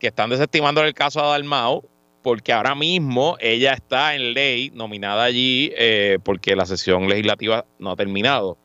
[0.00, 1.85] que están desestimando el caso a Dalmau
[2.25, 7.91] porque ahora mismo ella está en ley nominada allí eh, porque la sesión legislativa no
[7.91, 8.57] ha terminado.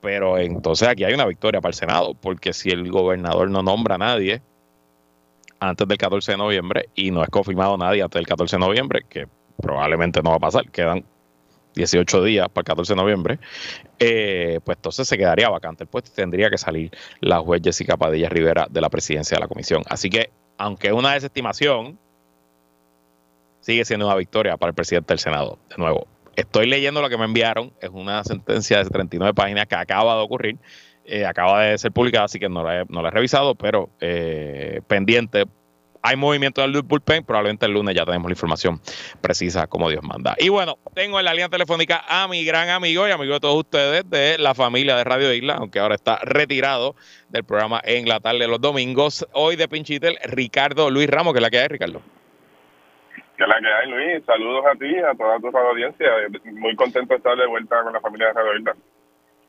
[0.00, 3.96] Pero entonces aquí hay una victoria para el Senado, porque si el gobernador no nombra
[3.96, 4.40] a nadie,
[5.60, 9.02] antes del 14 de noviembre y no es confirmado nadie antes del 14 de noviembre,
[9.06, 9.28] que
[9.60, 11.04] probablemente no va a pasar, quedan
[11.74, 13.38] 18 días para el 14 de noviembre,
[13.98, 16.90] eh, pues entonces se quedaría vacante el puesto y tendría que salir
[17.20, 19.82] la juez Jessica Padilla Rivera de la presidencia de la comisión.
[19.90, 21.98] Así que, aunque es una desestimación,
[23.64, 25.58] sigue siendo una victoria para el presidente del Senado.
[25.70, 29.74] De nuevo, estoy leyendo lo que me enviaron, es una sentencia de 39 páginas que
[29.74, 30.58] acaba de ocurrir
[31.06, 33.90] eh, acaba de ser publicada, así que no la he, no la he revisado, pero
[34.00, 35.44] eh, pendiente.
[36.06, 38.80] Hay movimiento del bullpen, probablemente el lunes ya tenemos la información
[39.22, 40.34] precisa como Dios manda.
[40.38, 43.56] Y bueno, tengo en la línea telefónica a mi gran amigo y amigo de todos
[43.56, 46.94] ustedes de la familia de Radio Isla, aunque ahora está retirado
[47.30, 49.26] del programa en la tarde de los domingos.
[49.32, 52.02] Hoy de Pinchitel, Ricardo Luis Ramos, que es la que hay, Ricardo.
[53.36, 54.24] Que la que hay, Luis.
[54.24, 56.06] Saludos a ti, a toda tu audiencia.
[56.52, 58.76] Muy contento de estar de vuelta con la familia de Radio Isla.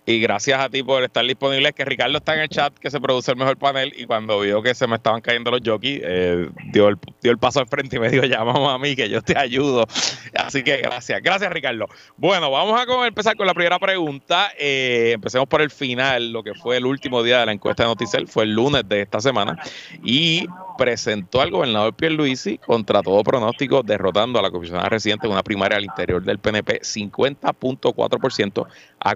[0.07, 1.73] Y gracias a ti por estar disponible.
[1.73, 3.91] que Ricardo está en el chat, que se produce el mejor panel.
[3.97, 7.39] Y cuando vio que se me estaban cayendo los jockeys, eh, dio, el, dio el
[7.39, 9.87] paso al frente y me dijo: Llámame a mí, que yo te ayudo.
[10.35, 11.21] Así que gracias.
[11.23, 11.87] Gracias, Ricardo.
[12.17, 14.51] Bueno, vamos a empezar con la primera pregunta.
[14.59, 17.89] Eh, empecemos por el final, lo que fue el último día de la encuesta de
[17.89, 18.27] Noticel.
[18.27, 19.57] Fue el lunes de esta semana.
[20.03, 25.43] Y presentó al gobernador Pierluisi contra todo pronóstico, derrotando a la comisionada residente en una
[25.43, 28.67] primaria al interior del PNP 50.4%
[28.99, 29.15] a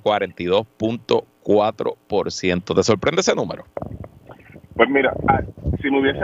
[0.80, 2.76] 42.4%.
[2.76, 3.66] ¿Te sorprende ese número?
[4.76, 5.42] Pues mira, ah,
[5.82, 6.24] si me hubiese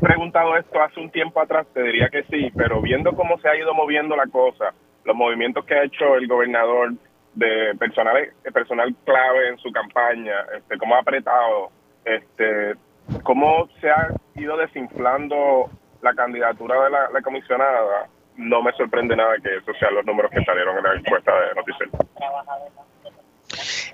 [0.00, 3.56] preguntado esto hace un tiempo atrás, te diría que sí, pero viendo cómo se ha
[3.56, 4.72] ido moviendo la cosa,
[5.04, 6.94] los movimientos que ha hecho el gobernador
[7.34, 8.16] de personal,
[8.52, 11.70] personal clave en su campaña, este, cómo ha apretado,
[12.04, 12.74] este,
[13.22, 15.68] cómo se ha ido desinflando
[16.02, 20.42] la candidatura de la, comisionada, no me sorprende nada que esos sean los números que
[20.44, 21.92] salieron en la encuesta de Noticiero.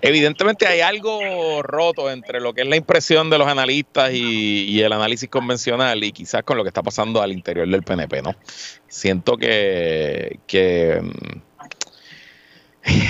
[0.06, 4.92] Evidentemente hay algo roto entre lo que es la impresión de los analistas y, el
[4.92, 8.36] análisis convencional y quizás con lo que está pasando al interior del PNP, ¿no?
[8.86, 11.40] Siento que, que mm,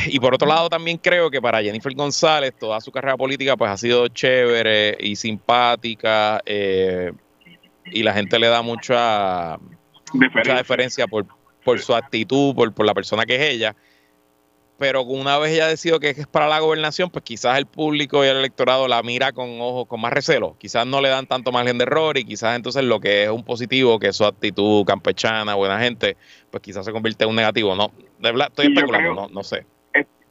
[0.07, 3.71] y por otro lado también creo que para Jennifer González toda su carrera política pues
[3.71, 7.13] ha sido chévere y simpática eh,
[7.85, 9.59] y la gente le da mucha,
[10.15, 11.27] mucha diferencia por,
[11.63, 13.77] por su actitud, por, por la persona que es ella
[14.79, 18.29] pero una vez ella decidido que es para la gobernación, pues quizás el público y
[18.29, 20.57] el electorado la mira con ojos, con más recelo.
[20.59, 23.45] Quizás no le dan tanto margen de error y quizás entonces lo que es un
[23.45, 26.17] positivo, que es su actitud campechana, buena gente,
[26.51, 27.75] pues quizás se convierte en un negativo.
[27.75, 29.65] No, de verdad, estoy especulando, no, no sé.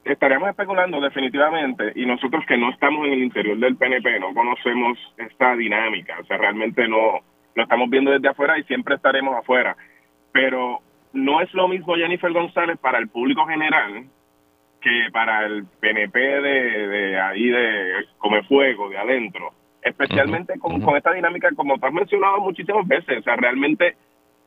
[0.04, 5.00] Estaríamos especulando definitivamente y nosotros que no estamos en el interior del PNP no conocemos
[5.18, 7.22] esta dinámica, o sea, realmente no
[7.56, 9.76] lo estamos viendo desde afuera y siempre estaremos afuera.
[10.32, 10.82] Pero
[11.14, 14.06] no es lo mismo Jennifer González para el público general
[14.86, 21.50] que para el PNP de, ahí de Come Fuego, de adentro, especialmente con, esta dinámica,
[21.56, 23.98] como tú has mencionado muchísimas veces, o sea, realmente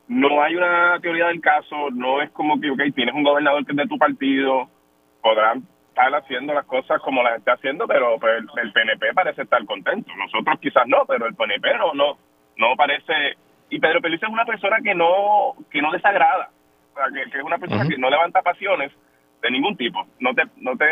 [0.07, 3.73] no hay una teoría del caso, no es como que, ok, tienes un gobernador que
[3.73, 4.69] es de tu partido,
[5.21, 9.65] podrán estar haciendo las cosas como las está haciendo, pero pues, el, PNP parece estar
[9.65, 10.09] contento.
[10.15, 12.17] Nosotros quizás no, pero el PNP no, no,
[12.55, 13.35] no parece.
[13.69, 16.49] Y Pedro Pérez es una persona que no que no desagrada,
[16.93, 18.93] o sea, que, es una persona que no levanta pasiones
[19.41, 20.85] de ningún tipo, no te no te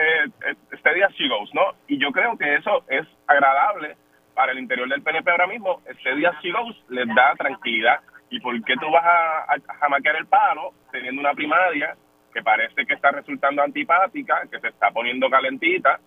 [0.77, 1.73] steady as she goes, ¿no?
[1.87, 3.97] Y yo creo que eso es agradable
[4.33, 7.99] para el interior del PNP ahora mismo, steady as she goes les da tranquilidad.
[8.29, 11.95] ¿Y por qué tú vas a, a, el palo teniendo una primaria
[12.33, 15.99] que parece que está resultando antipática, que se está poniendo calentita?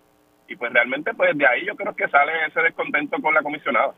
[0.47, 3.93] Y pues realmente pues de ahí yo creo que sale ese descontento con la comisionada.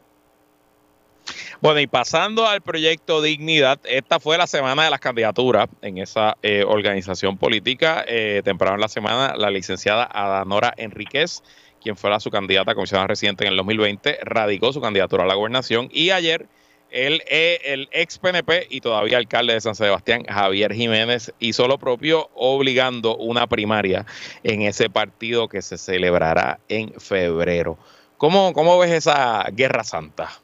[1.64, 6.36] Bueno, y pasando al proyecto Dignidad, esta fue la semana de las candidaturas en esa
[6.44, 8.04] eh, organización política.
[8.06, 11.42] Eh, temprano en la semana, la licenciada Adanora Enríquez,
[11.82, 15.36] quien fuera su candidata a comisionada residente en el 2020, radicó su candidatura a la
[15.36, 16.50] gobernación y ayer
[16.92, 21.78] el, eh, el ex PNP y todavía alcalde de San Sebastián, Javier Jiménez, hizo lo
[21.78, 24.06] propio obligando una primaria
[24.44, 27.78] en ese partido que se celebrará en febrero.
[28.18, 30.43] ¿Cómo, cómo ves esa guerra santa?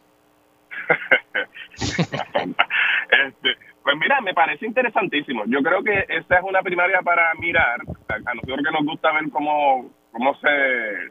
[3.09, 5.43] Este, pues mira, me parece interesantísimo.
[5.47, 7.81] Yo creo que esta es una primaria para mirar.
[8.09, 11.09] A nosotros que nos gusta ver cómo, cómo se,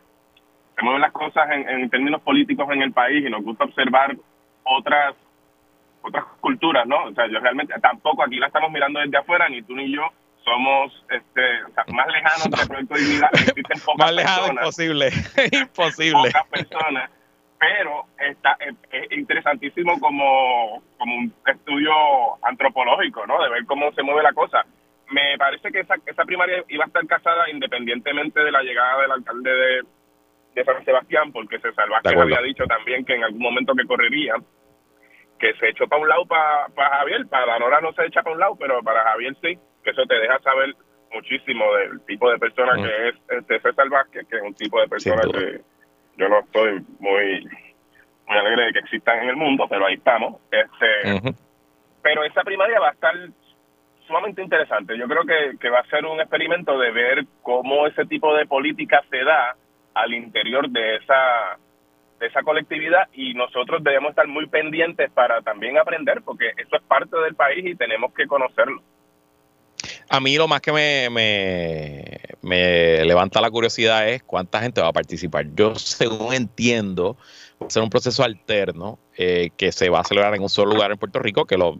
[0.76, 4.16] se mueven las cosas en, en términos políticos en el país y nos gusta observar
[4.64, 5.14] otras
[6.02, 7.04] otras culturas, ¿no?
[7.04, 10.02] O sea, yo realmente tampoco aquí la estamos mirando desde afuera, ni tú ni yo
[10.44, 11.42] somos este,
[11.92, 13.30] más lejanos del proyecto de dignidad.
[13.32, 15.10] Existen pocas más lejano imposible,
[15.52, 16.30] imposible.
[16.30, 17.10] Pocas personas
[17.58, 21.92] pero está es, interesantísimo como, como un estudio
[22.42, 23.42] antropológico, ¿no?
[23.42, 24.64] De ver cómo se mueve la cosa.
[25.10, 29.12] Me parece que esa, esa primaria iba a estar casada independientemente de la llegada del
[29.12, 29.82] alcalde de,
[30.54, 34.34] de San Sebastián, porque César Vázquez había dicho también que en algún momento que correría,
[35.38, 38.34] que se echó para un lado para, para Javier, para Nora no se echa para
[38.34, 40.74] un lado, pero para Javier sí, que eso te deja saber
[41.12, 44.88] muchísimo del tipo de persona que es este César Vázquez, que es un tipo de
[44.88, 45.60] persona que
[46.18, 47.48] yo no estoy muy
[48.28, 50.40] muy alegre de que existan en el mundo, pero ahí estamos.
[50.50, 51.34] Este,
[52.02, 53.14] Pero esa primaria va a estar
[54.06, 54.96] sumamente interesante.
[54.98, 58.46] Yo creo que, que va a ser un experimento de ver cómo ese tipo de
[58.46, 59.56] política se da
[59.94, 61.58] al interior de esa
[62.20, 66.82] de esa colectividad y nosotros debemos estar muy pendientes para también aprender porque eso es
[66.82, 68.82] parte del país y tenemos que conocerlo.
[70.10, 72.04] A mí lo más que me, me,
[72.42, 75.46] levanta la curiosidad es cuánta gente va a participar.
[75.54, 77.16] Yo, según entiendo,
[77.60, 80.72] va a ser un proceso alterno eh, que se va a celebrar en un solo
[80.72, 81.76] lugar en Puerto Rico, que los,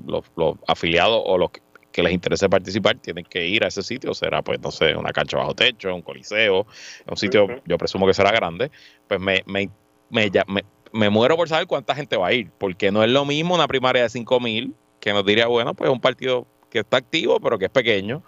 [0.66, 1.51] afiliados o los
[1.92, 4.14] que les interese participar tienen que ir a ese sitio.
[4.14, 6.66] Será, pues, no sé, una cancha bajo techo, un coliseo,
[7.09, 8.71] un sitio, yo presumo que será grande.
[9.07, 9.71] Pues me, me,
[10.11, 10.31] me,
[10.92, 13.68] me, muero por saber cuánta gente va a ir, porque no es lo mismo una
[13.68, 17.59] primaria de 5 mil que nos diría, bueno, pues un partido que está activo, pero
[17.59, 18.23] que es pequeño,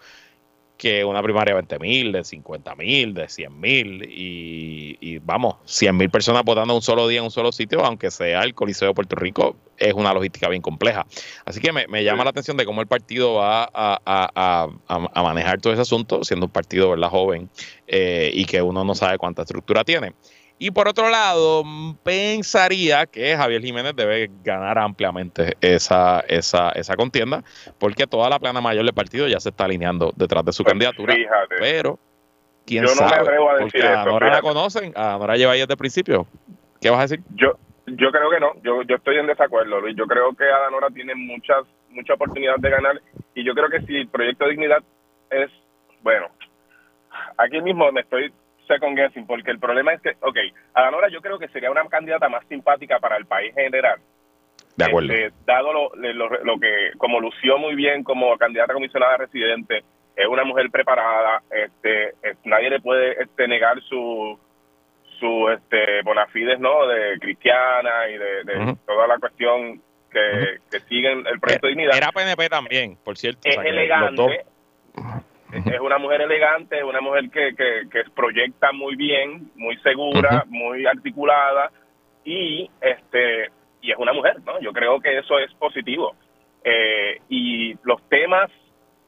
[0.80, 5.94] que una primaria de 20 mil, de 50 mil, de 100 mil, y, vamos, 100
[5.94, 8.94] mil personas votando un solo día en un solo sitio, aunque sea el Coliseo de
[8.94, 11.06] Puerto Rico, es una logística bien compleja.
[11.44, 14.68] Así que me, llama la atención de cómo el partido va a,
[15.16, 17.10] manejar todo ese asunto, siendo un partido ¿verdad?
[17.10, 17.50] joven
[17.86, 20.14] eh, y que uno no sabe cuánta estructura tiene.
[20.62, 21.64] Y por otro lado,
[22.04, 27.42] pensaría que Javier Jiménez debe ganar ampliamente esa, esa, esa contienda,
[27.78, 30.72] porque toda la plana mayor del partido ya se está alineando detrás de su pues
[30.72, 31.14] candidatura.
[31.58, 31.98] Pero,
[32.66, 35.38] quién yo no sabe, me atrevo a decir porque a Nora la conocen, a Nora
[35.38, 36.26] lleva ahí desde el principio.
[36.78, 37.20] ¿Qué vas a decir?
[37.36, 39.96] Yo, yo creo que no, yo, yo estoy en desacuerdo, Luis.
[39.96, 43.00] Yo creo que Adanora tiene muchas, mucha oportunidad de ganar
[43.34, 44.82] y yo creo que si el proyecto de dignidad
[45.30, 45.50] es,
[46.02, 46.26] bueno,
[47.38, 48.30] aquí mismo me estoy
[48.70, 50.36] second guessing, porque el problema es que, ok,
[50.74, 53.98] Adanora yo creo que sería una candidata más simpática para el país general.
[54.76, 55.12] De acuerdo.
[55.12, 59.82] Este, dado lo, lo, que, como lució muy bien como candidata comisionada residente,
[60.16, 64.38] es una mujer preparada, este, nadie le puede este, negar su
[65.18, 71.38] su este bonafides no de cristiana y de, toda la cuestión que, que siguen el
[71.38, 71.94] proyecto de dignidad.
[71.94, 74.46] Era PNP también por cierto es elegante
[75.52, 80.86] es una mujer elegante, es una mujer que, que, proyecta muy bien, muy segura, muy
[80.86, 81.70] articulada
[82.24, 83.50] y este
[83.82, 84.60] y es una mujer, ¿no?
[84.60, 86.14] Yo creo que eso es positivo.
[86.62, 88.50] Eh, y los temas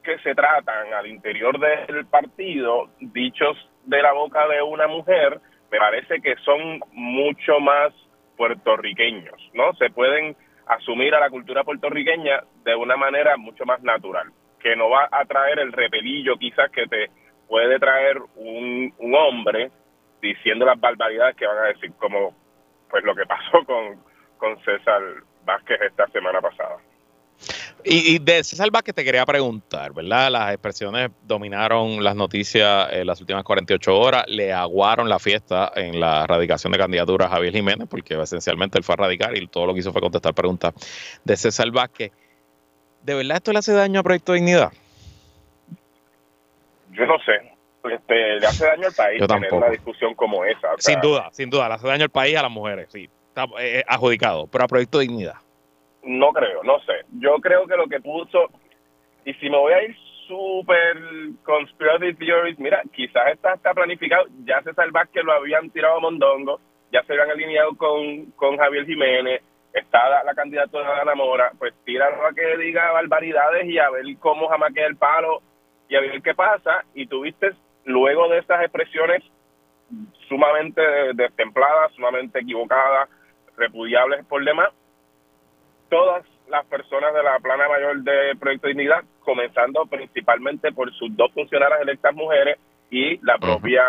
[0.03, 5.39] que se tratan al interior del partido, dichos de la boca de una mujer,
[5.71, 7.93] me parece que son mucho más
[8.37, 9.75] puertorriqueños, ¿no?
[9.75, 10.35] Se pueden
[10.67, 14.33] asumir a la cultura puertorriqueña de una manera mucho más natural
[14.63, 17.11] que no va a traer el repelillo quizás que te
[17.49, 19.71] puede traer un, un hombre
[20.21, 22.35] diciendo las barbaridades que van a decir, como
[22.89, 24.01] pues lo que pasó con,
[24.39, 25.03] con César
[25.45, 26.79] Vázquez esta semana pasada.
[27.85, 30.31] Y, de César Vázquez te quería preguntar, ¿verdad?
[30.31, 35.99] Las expresiones dominaron las noticias en las últimas 48 horas, le aguaron la fiesta en
[35.99, 39.67] la radicación de candidatura a Javier Jiménez, porque esencialmente él fue a radicar y todo
[39.67, 40.75] lo que hizo fue contestar preguntas
[41.25, 42.13] de César Vázquez.
[43.03, 44.73] ¿De verdad esto le hace daño a Proyecto Dignidad?
[46.91, 47.53] Yo no sé.
[47.91, 50.69] Este, le hace daño al país tener una discusión como esa.
[50.79, 53.11] sin duda, sin duda, le hace daño al país a las mujeres, sí.
[53.29, 55.35] Está eh, adjudicado, pero a Proyecto Dignidad.
[56.05, 56.93] No creo, no sé.
[57.19, 58.51] Yo creo que lo que puso,
[59.25, 59.97] y si me voy a ir
[60.29, 60.97] súper
[61.43, 66.01] conspiracy theories, mira, quizás está, está planificado, ya se salva que lo habían tirado a
[66.01, 66.61] Mondongo,
[66.93, 69.43] ya se habían alineado con, con Javier Jiménez,
[69.73, 73.91] está la, la candidatura de Ana Mora, pues tíralo a que diga barbaridades y a
[73.91, 75.41] ver cómo queda el palo
[75.89, 76.85] y a ver qué pasa.
[76.95, 77.53] Y tuviste,
[77.85, 79.23] luego de estas expresiones
[80.29, 80.83] sumamente
[81.15, 83.09] destempladas, sumamente equivocadas,
[83.57, 84.71] repudiables por demás,
[85.89, 91.33] todas las personas de la plana mayor de Proyecto Dignidad, comenzando principalmente por sus dos
[91.33, 92.59] funcionarias electas mujeres
[92.91, 93.83] y la propia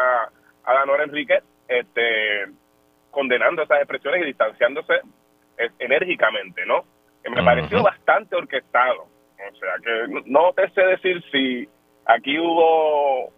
[0.63, 2.47] Adanora Enrique, este,
[3.11, 5.01] condenando esas expresiones y distanciándose
[5.79, 6.83] enérgicamente, ¿no?
[7.23, 9.03] Que me pareció bastante orquestado.
[9.03, 11.67] O sea, que no te sé decir si
[12.05, 13.31] aquí hubo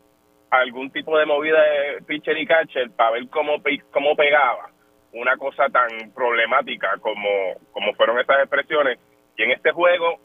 [0.50, 3.56] algún tipo de movida de pitcher y catcher para ver cómo,
[3.92, 4.70] cómo pegaba
[5.14, 9.00] una cosa tan problemática como, como fueron estas expresiones.
[9.38, 10.20] Y en este juego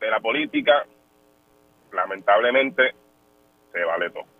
[0.00, 0.84] de la política,
[1.92, 2.94] lamentablemente,
[3.72, 4.33] se vale todo.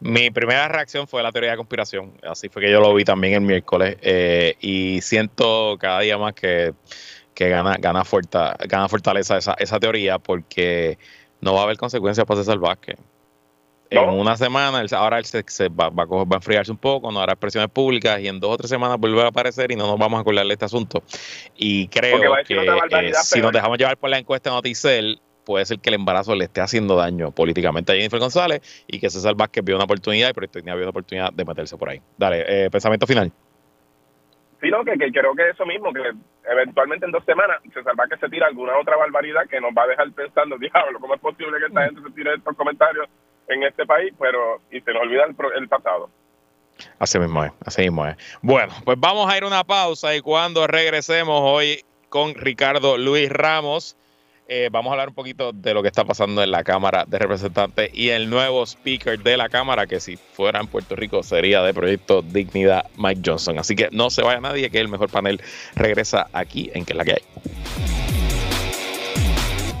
[0.00, 2.12] Mi primera reacción fue la teoría de conspiración.
[2.22, 3.96] Así fue que yo lo vi también el miércoles.
[4.00, 6.74] Eh, y siento cada día más que,
[7.36, 8.02] gana, gana,
[8.68, 10.98] gana fortaleza esa, esa teoría porque
[11.40, 12.98] no va a haber consecuencias para César Vázquez
[13.90, 17.70] en una semana, ahora él se, va, va, a enfriarse un poco, no hará expresiones
[17.70, 20.20] públicas y en dos o tres semanas vuelve a aparecer y no nos vamos a
[20.20, 21.02] acordar de este asunto.
[21.56, 25.78] Y creo que eh, si nos dejamos llevar por la encuesta de Noticel, puede ser
[25.78, 29.64] que el embarazo le esté haciendo daño políticamente a Jennifer González y que César Vázquez
[29.64, 32.00] vio una oportunidad y pero tenía una oportunidad de meterse por ahí.
[32.16, 33.32] Dale, eh, pensamiento final.
[34.60, 36.02] Sí, no, que, creo que eso mismo, que
[36.50, 39.86] eventualmente en dos semanas César Vázquez se tira alguna otra barbaridad que nos va a
[39.86, 41.84] dejar pensando, diablo, ¿cómo es posible que esta mm.
[41.84, 43.08] gente se tire estos comentarios
[43.50, 46.08] en este país, pero y se nos olvida el, pasado.
[46.98, 48.16] Así mismo es, así mismo es.
[48.40, 53.28] Bueno, pues vamos a ir a una pausa y cuando regresemos hoy con Ricardo Luis
[53.28, 53.96] Ramos,
[54.52, 57.20] eh, vamos a hablar un poquito de lo que está pasando en la Cámara de
[57.20, 61.62] Representantes y el nuevo speaker de la Cámara, que si fuera en Puerto Rico sería
[61.62, 63.60] de Proyecto Dignidad Mike Johnson.
[63.60, 65.40] Así que no se vaya nadie, que el mejor panel
[65.76, 67.89] regresa aquí en Que es la que hay.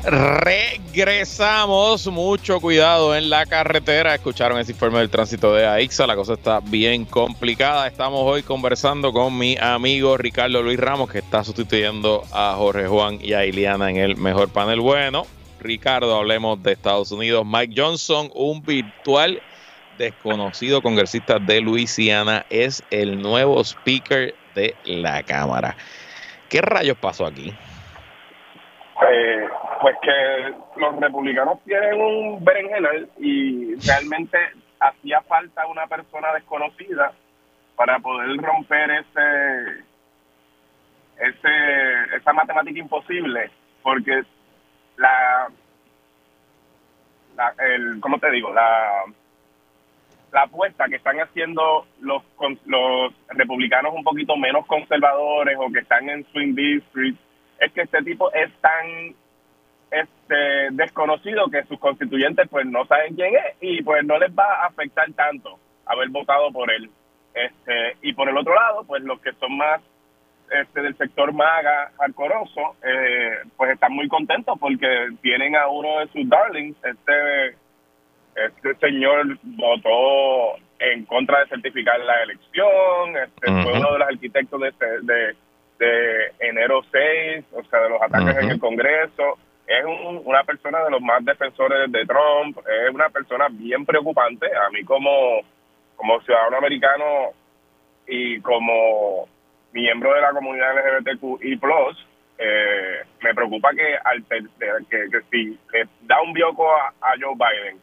[0.02, 4.14] Regresamos, mucho cuidado en la carretera.
[4.14, 7.86] Escucharon ese informe del tránsito de AIXA, la cosa está bien complicada.
[7.86, 13.18] Estamos hoy conversando con mi amigo Ricardo Luis Ramos, que está sustituyendo a Jorge Juan
[13.20, 14.80] y a Iliana en el mejor panel.
[14.80, 15.26] Bueno,
[15.60, 17.44] Ricardo, hablemos de Estados Unidos.
[17.46, 19.42] Mike Johnson, un virtual
[19.98, 25.76] desconocido congresista de Luisiana, es el nuevo speaker de la Cámara.
[26.48, 27.54] ¿Qué rayos pasó aquí?
[29.12, 29.48] Eh,
[29.80, 34.38] pues que los republicanos tienen un berenjenal y realmente
[34.78, 37.12] hacía falta una persona desconocida
[37.76, 39.84] para poder romper ese
[41.18, 43.50] ese esa matemática imposible
[43.82, 44.22] porque
[44.96, 45.48] la
[47.36, 49.04] la el cómo te digo la
[50.32, 52.22] la apuesta que están haciendo los
[52.66, 57.18] los republicanos un poquito menos conservadores o que están en swing district
[57.58, 59.14] es que este tipo es tan
[59.90, 64.44] este desconocido que sus constituyentes pues no saben quién es y pues no les va
[64.44, 66.88] a afectar tanto haber votado por él.
[67.34, 69.80] Este, y por el otro lado, pues los que son más
[70.50, 76.08] este, del sector maga, alcoroso, eh, pues están muy contentos porque tienen a uno de
[76.08, 77.56] sus darlings, este,
[78.34, 84.60] este señor votó en contra de certificar la elección, este, fue uno de los arquitectos
[84.60, 85.36] de, este, de,
[85.78, 89.38] de enero 6, o sea, de los ataques en el Congreso,
[89.70, 89.84] es
[90.24, 94.46] una persona de los más defensores de Trump, es una persona bien preocupante.
[94.46, 95.42] A mí como,
[95.94, 97.30] como ciudadano americano
[98.04, 99.28] y como
[99.72, 101.60] miembro de la comunidad LGBTQI+,
[102.38, 104.40] eh, me preocupa que, al que,
[104.88, 107.80] que si le da un bioco a, Joe Biden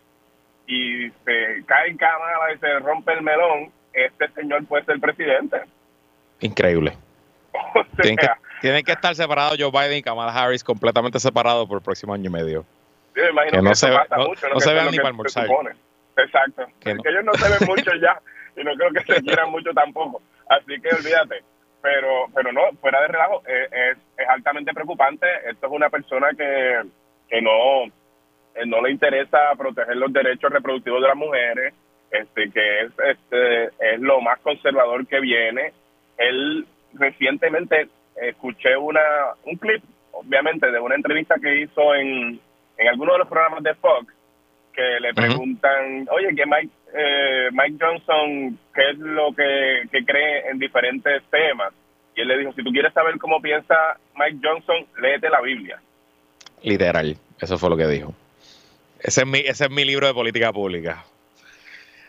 [0.67, 5.61] y se cae en cámara y se rompe el melón, este señor puede ser presidente.
[6.41, 6.97] Increíble.
[8.61, 12.25] Tienen que, estar separados Joe Biden y Kamala Harris completamente separados por el próximo año
[12.25, 12.65] y medio.
[13.13, 15.47] Sí, me imagino que, no se, mucho, no, se vean ni para almorzar.
[16.17, 16.65] Exacto.
[16.79, 18.19] Que, ellos no se ven mucho ya
[18.55, 20.21] y no creo que se quieran mucho tampoco.
[20.49, 21.43] Así que olvídate.
[21.81, 25.27] pero pero no, fuera de relajo, eh, es, es, altamente preocupante.
[25.49, 26.81] Esto es una persona que,
[27.29, 27.85] que no,
[28.55, 31.73] eh, no le interesa proteger los derechos reproductivos de las mujeres,
[32.11, 35.73] este que es este es lo más conservador que viene.
[36.17, 37.89] Él recientemente
[38.21, 39.01] escuché una
[39.45, 42.39] un clip, obviamente, de una entrevista que hizo en,
[42.77, 44.13] en alguno de los programas de Fox,
[44.73, 50.59] que le preguntan, oye, que Mike, eh, Mike Johnson, ¿qué es lo que, cree en
[50.59, 51.73] diferentes temas?
[52.15, 53.75] Y él le dijo, si tú quieres saber cómo piensa
[54.15, 55.81] Mike Johnson, léete la Biblia.
[56.61, 58.13] Literal, eso fue lo que dijo.
[58.99, 61.03] Ese es mi, ese es mi libro de política pública.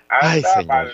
[0.09, 0.93] Ay, señor.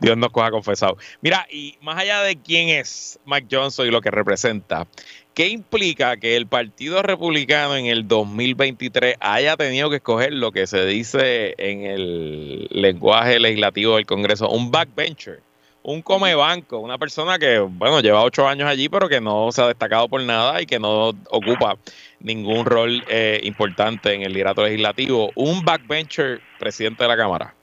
[0.00, 0.96] Dios nos coja confesado.
[1.20, 4.86] Mira, y más allá de quién es Mike Johnson y lo que representa,
[5.34, 10.66] ¿qué implica que el Partido Republicano en el 2023 haya tenido que escoger lo que
[10.66, 15.42] se dice en el lenguaje legislativo del Congreso, un backbencher?
[15.86, 19.62] un come banco, una persona que, bueno, lleva ocho años allí, pero que no se
[19.62, 21.76] ha destacado por nada y que no ocupa
[22.18, 25.30] ningún rol eh, importante en el liderato legislativo.
[25.36, 27.54] Un backbencher presidente de la Cámara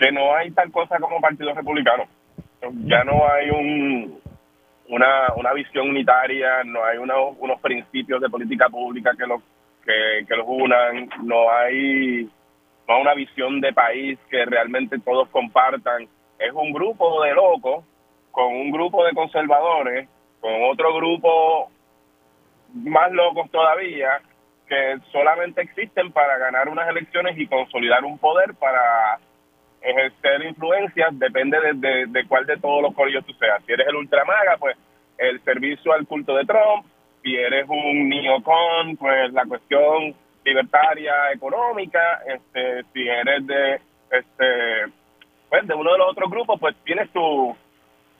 [0.00, 2.04] que no hay tal cosa como Partido Republicano.
[2.86, 4.18] Ya no hay un,
[4.88, 9.42] una, una visión unitaria, no hay unos principios de política pública que los,
[9.84, 12.28] que, los unan, no hay,
[12.88, 16.08] no hay una visión de país que realmente todos compartan.
[16.38, 17.84] Es un grupo de locos
[18.30, 20.08] con un grupo de conservadores,
[20.40, 21.70] con otro grupo
[22.72, 24.22] más locos todavía,
[24.66, 29.18] que solamente existen para ganar unas elecciones y consolidar un poder para
[29.80, 33.62] ejercer influencias depende de, de, cuál de todos los corillos tú seas.
[33.64, 34.76] Si eres el ultramaga, pues
[35.18, 36.86] el servicio al culto de Trump.
[37.22, 40.14] Si eres un neocon, pues la cuestión
[40.44, 42.22] libertaria económica.
[42.26, 44.92] Este, si eres de este
[45.48, 47.56] pues de uno de los otros grupos, pues tienes tu,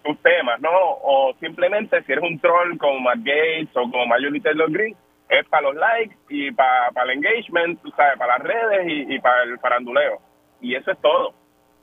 [0.03, 0.71] tus temas, ¿no?
[0.73, 4.97] O simplemente si eres un troll como Matt Gates o como Marjorie Taylor Green,
[5.29, 9.15] es para los likes y para, para el engagement, tú sabes, para las redes y,
[9.15, 10.19] y para el faranduleo.
[10.61, 11.35] Y eso es todo.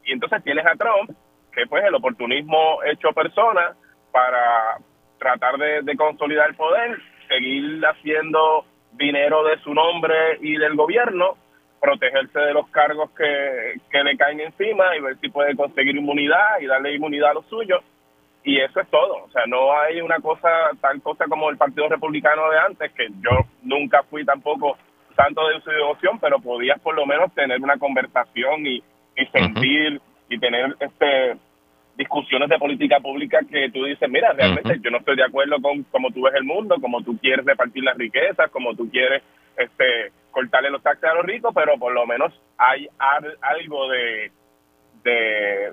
[0.08, 1.12] Y entonces tienes a Trump,
[1.54, 3.76] que pues el oportunismo hecho persona
[4.12, 4.78] para
[5.20, 6.98] tratar de, consolidar el poder,
[7.28, 11.38] seguir haciendo dinero de su nombre y del gobierno,
[11.82, 16.60] protegerse de los cargos que, que le caen encima y ver si puede conseguir inmunidad
[16.62, 17.84] y darle inmunidad a los suyos.
[18.44, 19.26] Y eso es todo.
[19.26, 20.50] O sea, no hay una cosa,
[20.80, 24.78] tal cosa como el Partido Republicano de antes, que yo nunca fui tampoco
[25.18, 28.82] tanto de su devoción, pero podías por lo menos tener una conversación y,
[29.18, 31.38] y sentir y tener este
[31.98, 35.82] discusiones de política pública que tú dices, mira, realmente yo no estoy de acuerdo con
[35.86, 39.24] cómo tú ves el mundo, cómo tú quieres repartir las riquezas, cómo tú quieres
[39.58, 42.88] este cortarle los taxes a los ricos, pero por lo menos hay
[43.42, 44.32] algo de
[45.04, 45.72] de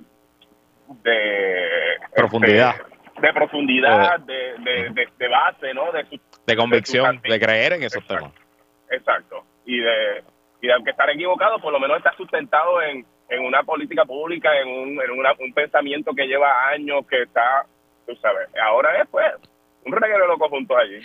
[1.03, 2.75] de profundidad.
[3.21, 4.55] de profundidad de,
[4.95, 6.07] de, de, base no de,
[6.47, 8.33] de convicción de, creer en esos temas.
[8.91, 9.45] Exacto.
[9.67, 10.25] Y de
[10.63, 14.69] y aunque estar equivocado por lo menos está sustentado en en una política pública, en
[14.69, 17.67] un, en un pensamiento que lleva años, que está,
[18.07, 19.27] tú sabes, ahora es pues
[19.85, 21.01] un reguero de locos juntos allí.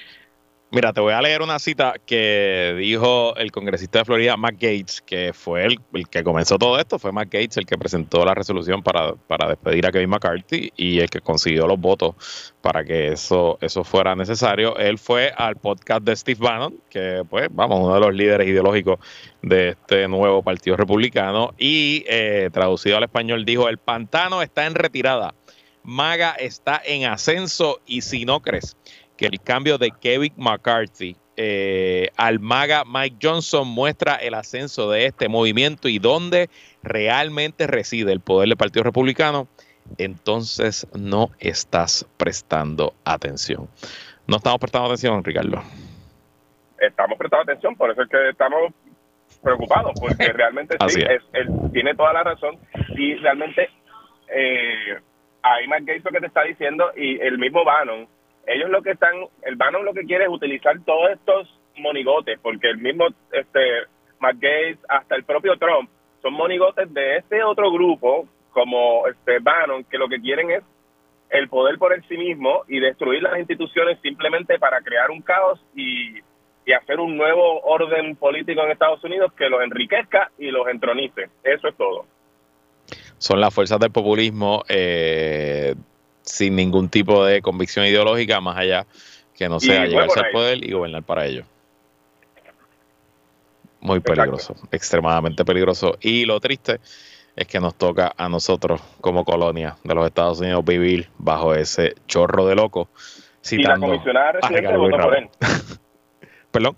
[0.72, 5.02] Mira, te voy a leer una cita que dijo el congresista de Florida, Matt Gates,
[5.02, 5.80] que fue el,
[6.12, 9.88] que comenzó todo esto, fue Matt Gates el que presentó la resolución para, para, despedir
[9.88, 14.78] a Kevin McCarthy y el que consiguió los votos para que eso, eso fuera necesario.
[14.78, 19.00] Él fue al podcast de Steve Bannon, que pues, vamos, uno de los líderes ideológicos
[19.42, 24.76] de este nuevo partido republicano, y eh, traducido al español dijo, el pantano está en
[24.76, 25.34] retirada,
[25.82, 28.78] Maga está en ascenso y si no crees
[29.20, 35.08] que el cambio de Kevin McCarthy eh, al maga Mike Johnson muestra el ascenso de
[35.08, 36.50] este movimiento y dónde
[36.84, 39.50] realmente reside el poder del Partido Republicano,
[39.98, 43.68] entonces no estás prestando atención.
[44.26, 45.62] No estamos prestando atención, Ricardo.
[46.80, 48.72] Estamos prestando atención, por eso es que estamos
[49.44, 51.24] preocupados, porque realmente sí, es.
[51.34, 52.58] él tiene toda la razón
[52.96, 53.70] y realmente
[54.30, 54.98] eh,
[55.42, 58.08] hay más que eso que te está diciendo y el mismo Bannon
[58.50, 62.70] ellos lo que están, el Bannon lo que quiere es utilizar todos estos monigotes, porque
[62.70, 63.60] el mismo este
[64.20, 65.90] McGates, hasta el propio Trump,
[66.22, 70.64] son monigotes de este otro grupo, como este Bannon, que lo que quieren es
[71.30, 75.64] el poder por el sí mismo y destruir las instituciones simplemente para crear un caos
[75.76, 76.18] y,
[76.66, 81.30] y hacer un nuevo orden político en Estados Unidos que los enriquezca y los entronice.
[81.44, 82.06] Eso es todo.
[83.20, 85.76] Son las fuerzas del populismo eh,
[86.30, 88.86] sin ningún tipo de convicción ideológica más allá
[89.36, 91.46] que no sea llevarse al poder y gobernar para ellos.
[93.80, 95.98] Muy peligroso, extremadamente peligroso.
[96.02, 96.80] Y lo triste
[97.36, 101.96] es que nos toca a nosotros como colonia de los Estados Unidos vivir bajo ese
[102.06, 102.90] chorro de loco.
[103.42, 105.30] Citando y la comisionada residente votó por él.
[106.52, 106.78] Perdón.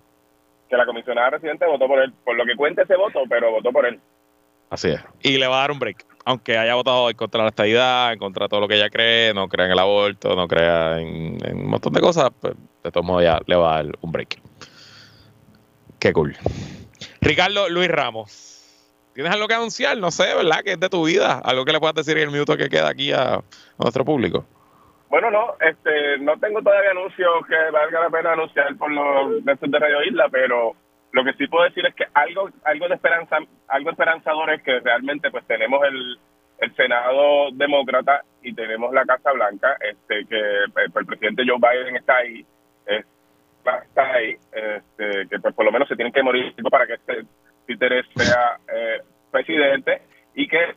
[0.70, 2.14] Que la comisionada residente votó por él.
[2.24, 4.00] Por lo que cuenta ese voto, pero votó por él.
[4.72, 5.02] Así es.
[5.22, 6.06] Y le va a dar un break.
[6.24, 8.90] Aunque haya votado en contra de la estadidad, en contra de todo lo que ella
[8.90, 12.54] cree, no crea en el aborto, no crea en, un montón de cosas, pues
[12.84, 14.40] de todos modos ya le va a dar un break.
[16.00, 16.38] Qué cool.
[17.20, 18.48] Ricardo Luis Ramos.
[19.14, 19.98] ¿Tienes algo que anunciar?
[19.98, 20.62] No sé, ¿verdad?
[20.64, 21.42] Que es de tu vida.
[21.44, 23.42] Algo que le puedas decir en el minuto que queda aquí a,
[23.78, 24.46] nuestro público.
[25.10, 29.80] Bueno, no, este, no tengo todavía anuncios que valga la pena anunciar por los de
[29.80, 30.76] Radio Isla, pero
[31.12, 33.38] lo que sí puedo decir es que algo, algo de esperanza,
[33.68, 36.18] algo esperanzador es que realmente pues tenemos el,
[36.60, 42.18] el Senado demócrata y tenemos la Casa Blanca, este, que el, presidente Joe Biden está
[42.18, 42.46] ahí,
[42.86, 47.26] está ahí, este, que pues por lo menos se tienen que morir para que este
[47.66, 49.02] Títeres sea eh,
[49.32, 50.02] presidente
[50.36, 50.76] y que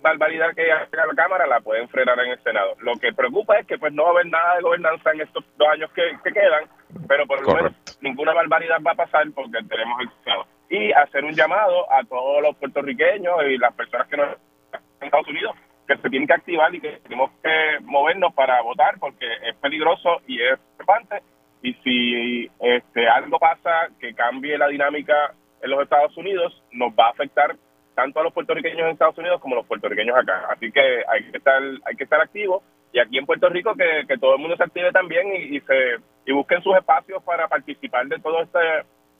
[0.00, 2.74] barbaridad que haga la Cámara la pueden frenar en el Senado.
[2.80, 5.44] Lo que preocupa es que pues no va a haber nada de gobernanza en estos
[5.56, 6.64] dos años que, quedan,
[7.08, 10.46] pero por lo menos ninguna barbaridad va a pasar porque tenemos el Senado.
[10.68, 15.06] Y hacer un llamado a todos los puertorriqueños y las personas que no están en
[15.06, 19.26] Estados Unidos que se tienen que activar y que tenemos que movernos para votar porque
[19.44, 21.22] es peligroso y es preocupante
[21.62, 27.06] y si este algo pasa que cambie la dinámica en los Estados Unidos nos va
[27.06, 27.56] a afectar
[27.94, 30.46] tanto a los puertorriqueños en Estados Unidos como a los puertorriqueños acá.
[30.50, 32.62] Así que hay que estar, hay que estar activos
[32.92, 36.32] y aquí en Puerto Rico que, todo el mundo se active también y, se y
[36.32, 38.28] busquen sus espacios para participar de este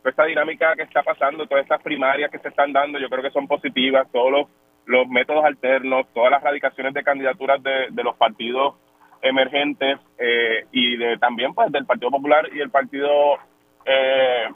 [0.02, 3.22] toda esta dinámica que está pasando, todas estas primarias que se están dando, yo creo
[3.22, 4.46] que son positivas, todos los,
[4.86, 8.74] los métodos alternos, todas las radicaciones de candidaturas de, de los partidos
[9.22, 13.38] emergentes eh, y de también pues del Partido Popular y el Partido
[13.84, 14.48] eh,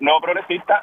[0.00, 0.82] No Progresista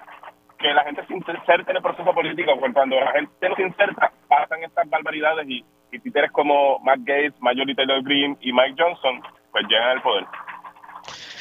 [0.59, 3.63] que la gente se inserte en el proceso político, porque cuando la gente no se
[3.63, 8.75] inserta, pasan estas barbaridades y, y títeres como Matt Gates, Marjorie Taylor Greene y Mike
[8.77, 10.25] Johnson, pues llegan al poder.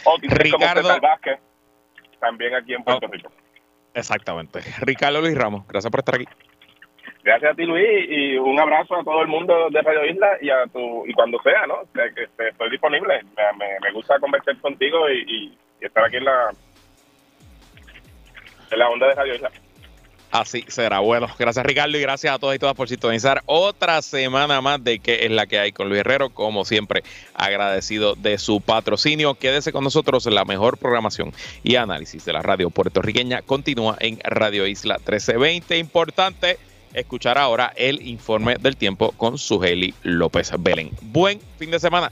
[0.04, 1.40] O títeres como César Vázquez,
[2.20, 3.30] también aquí en Puerto Rico.
[3.94, 4.60] Exactamente.
[4.80, 6.26] Ricardo Luis Ramos, gracias por estar aquí.
[7.24, 10.50] Gracias a ti, Luis, y un abrazo a todo el mundo de Radio Isla y
[10.50, 11.82] a tu y cuando sea, ¿no?
[11.94, 13.22] Que, estoy disponible.
[13.56, 16.52] Me, me, gusta conversar contigo y, y estar aquí en la
[18.76, 19.50] la onda de Radio Isla.
[20.32, 21.00] Así será.
[21.00, 24.98] Bueno, gracias Ricardo y gracias a todos y todas por sintonizar otra semana más de
[24.98, 26.30] que es la que hay con Luis Herrero.
[26.30, 27.04] Como siempre,
[27.34, 29.34] agradecido de su patrocinio.
[29.34, 30.24] Quédese con nosotros.
[30.24, 35.76] La mejor programación y análisis de la radio puertorriqueña continúa en Radio Isla 1320.
[35.76, 36.58] Importante
[36.94, 40.92] escuchar ahora el informe del tiempo con Sugeli López Belén.
[41.02, 42.10] Buen fin de semana.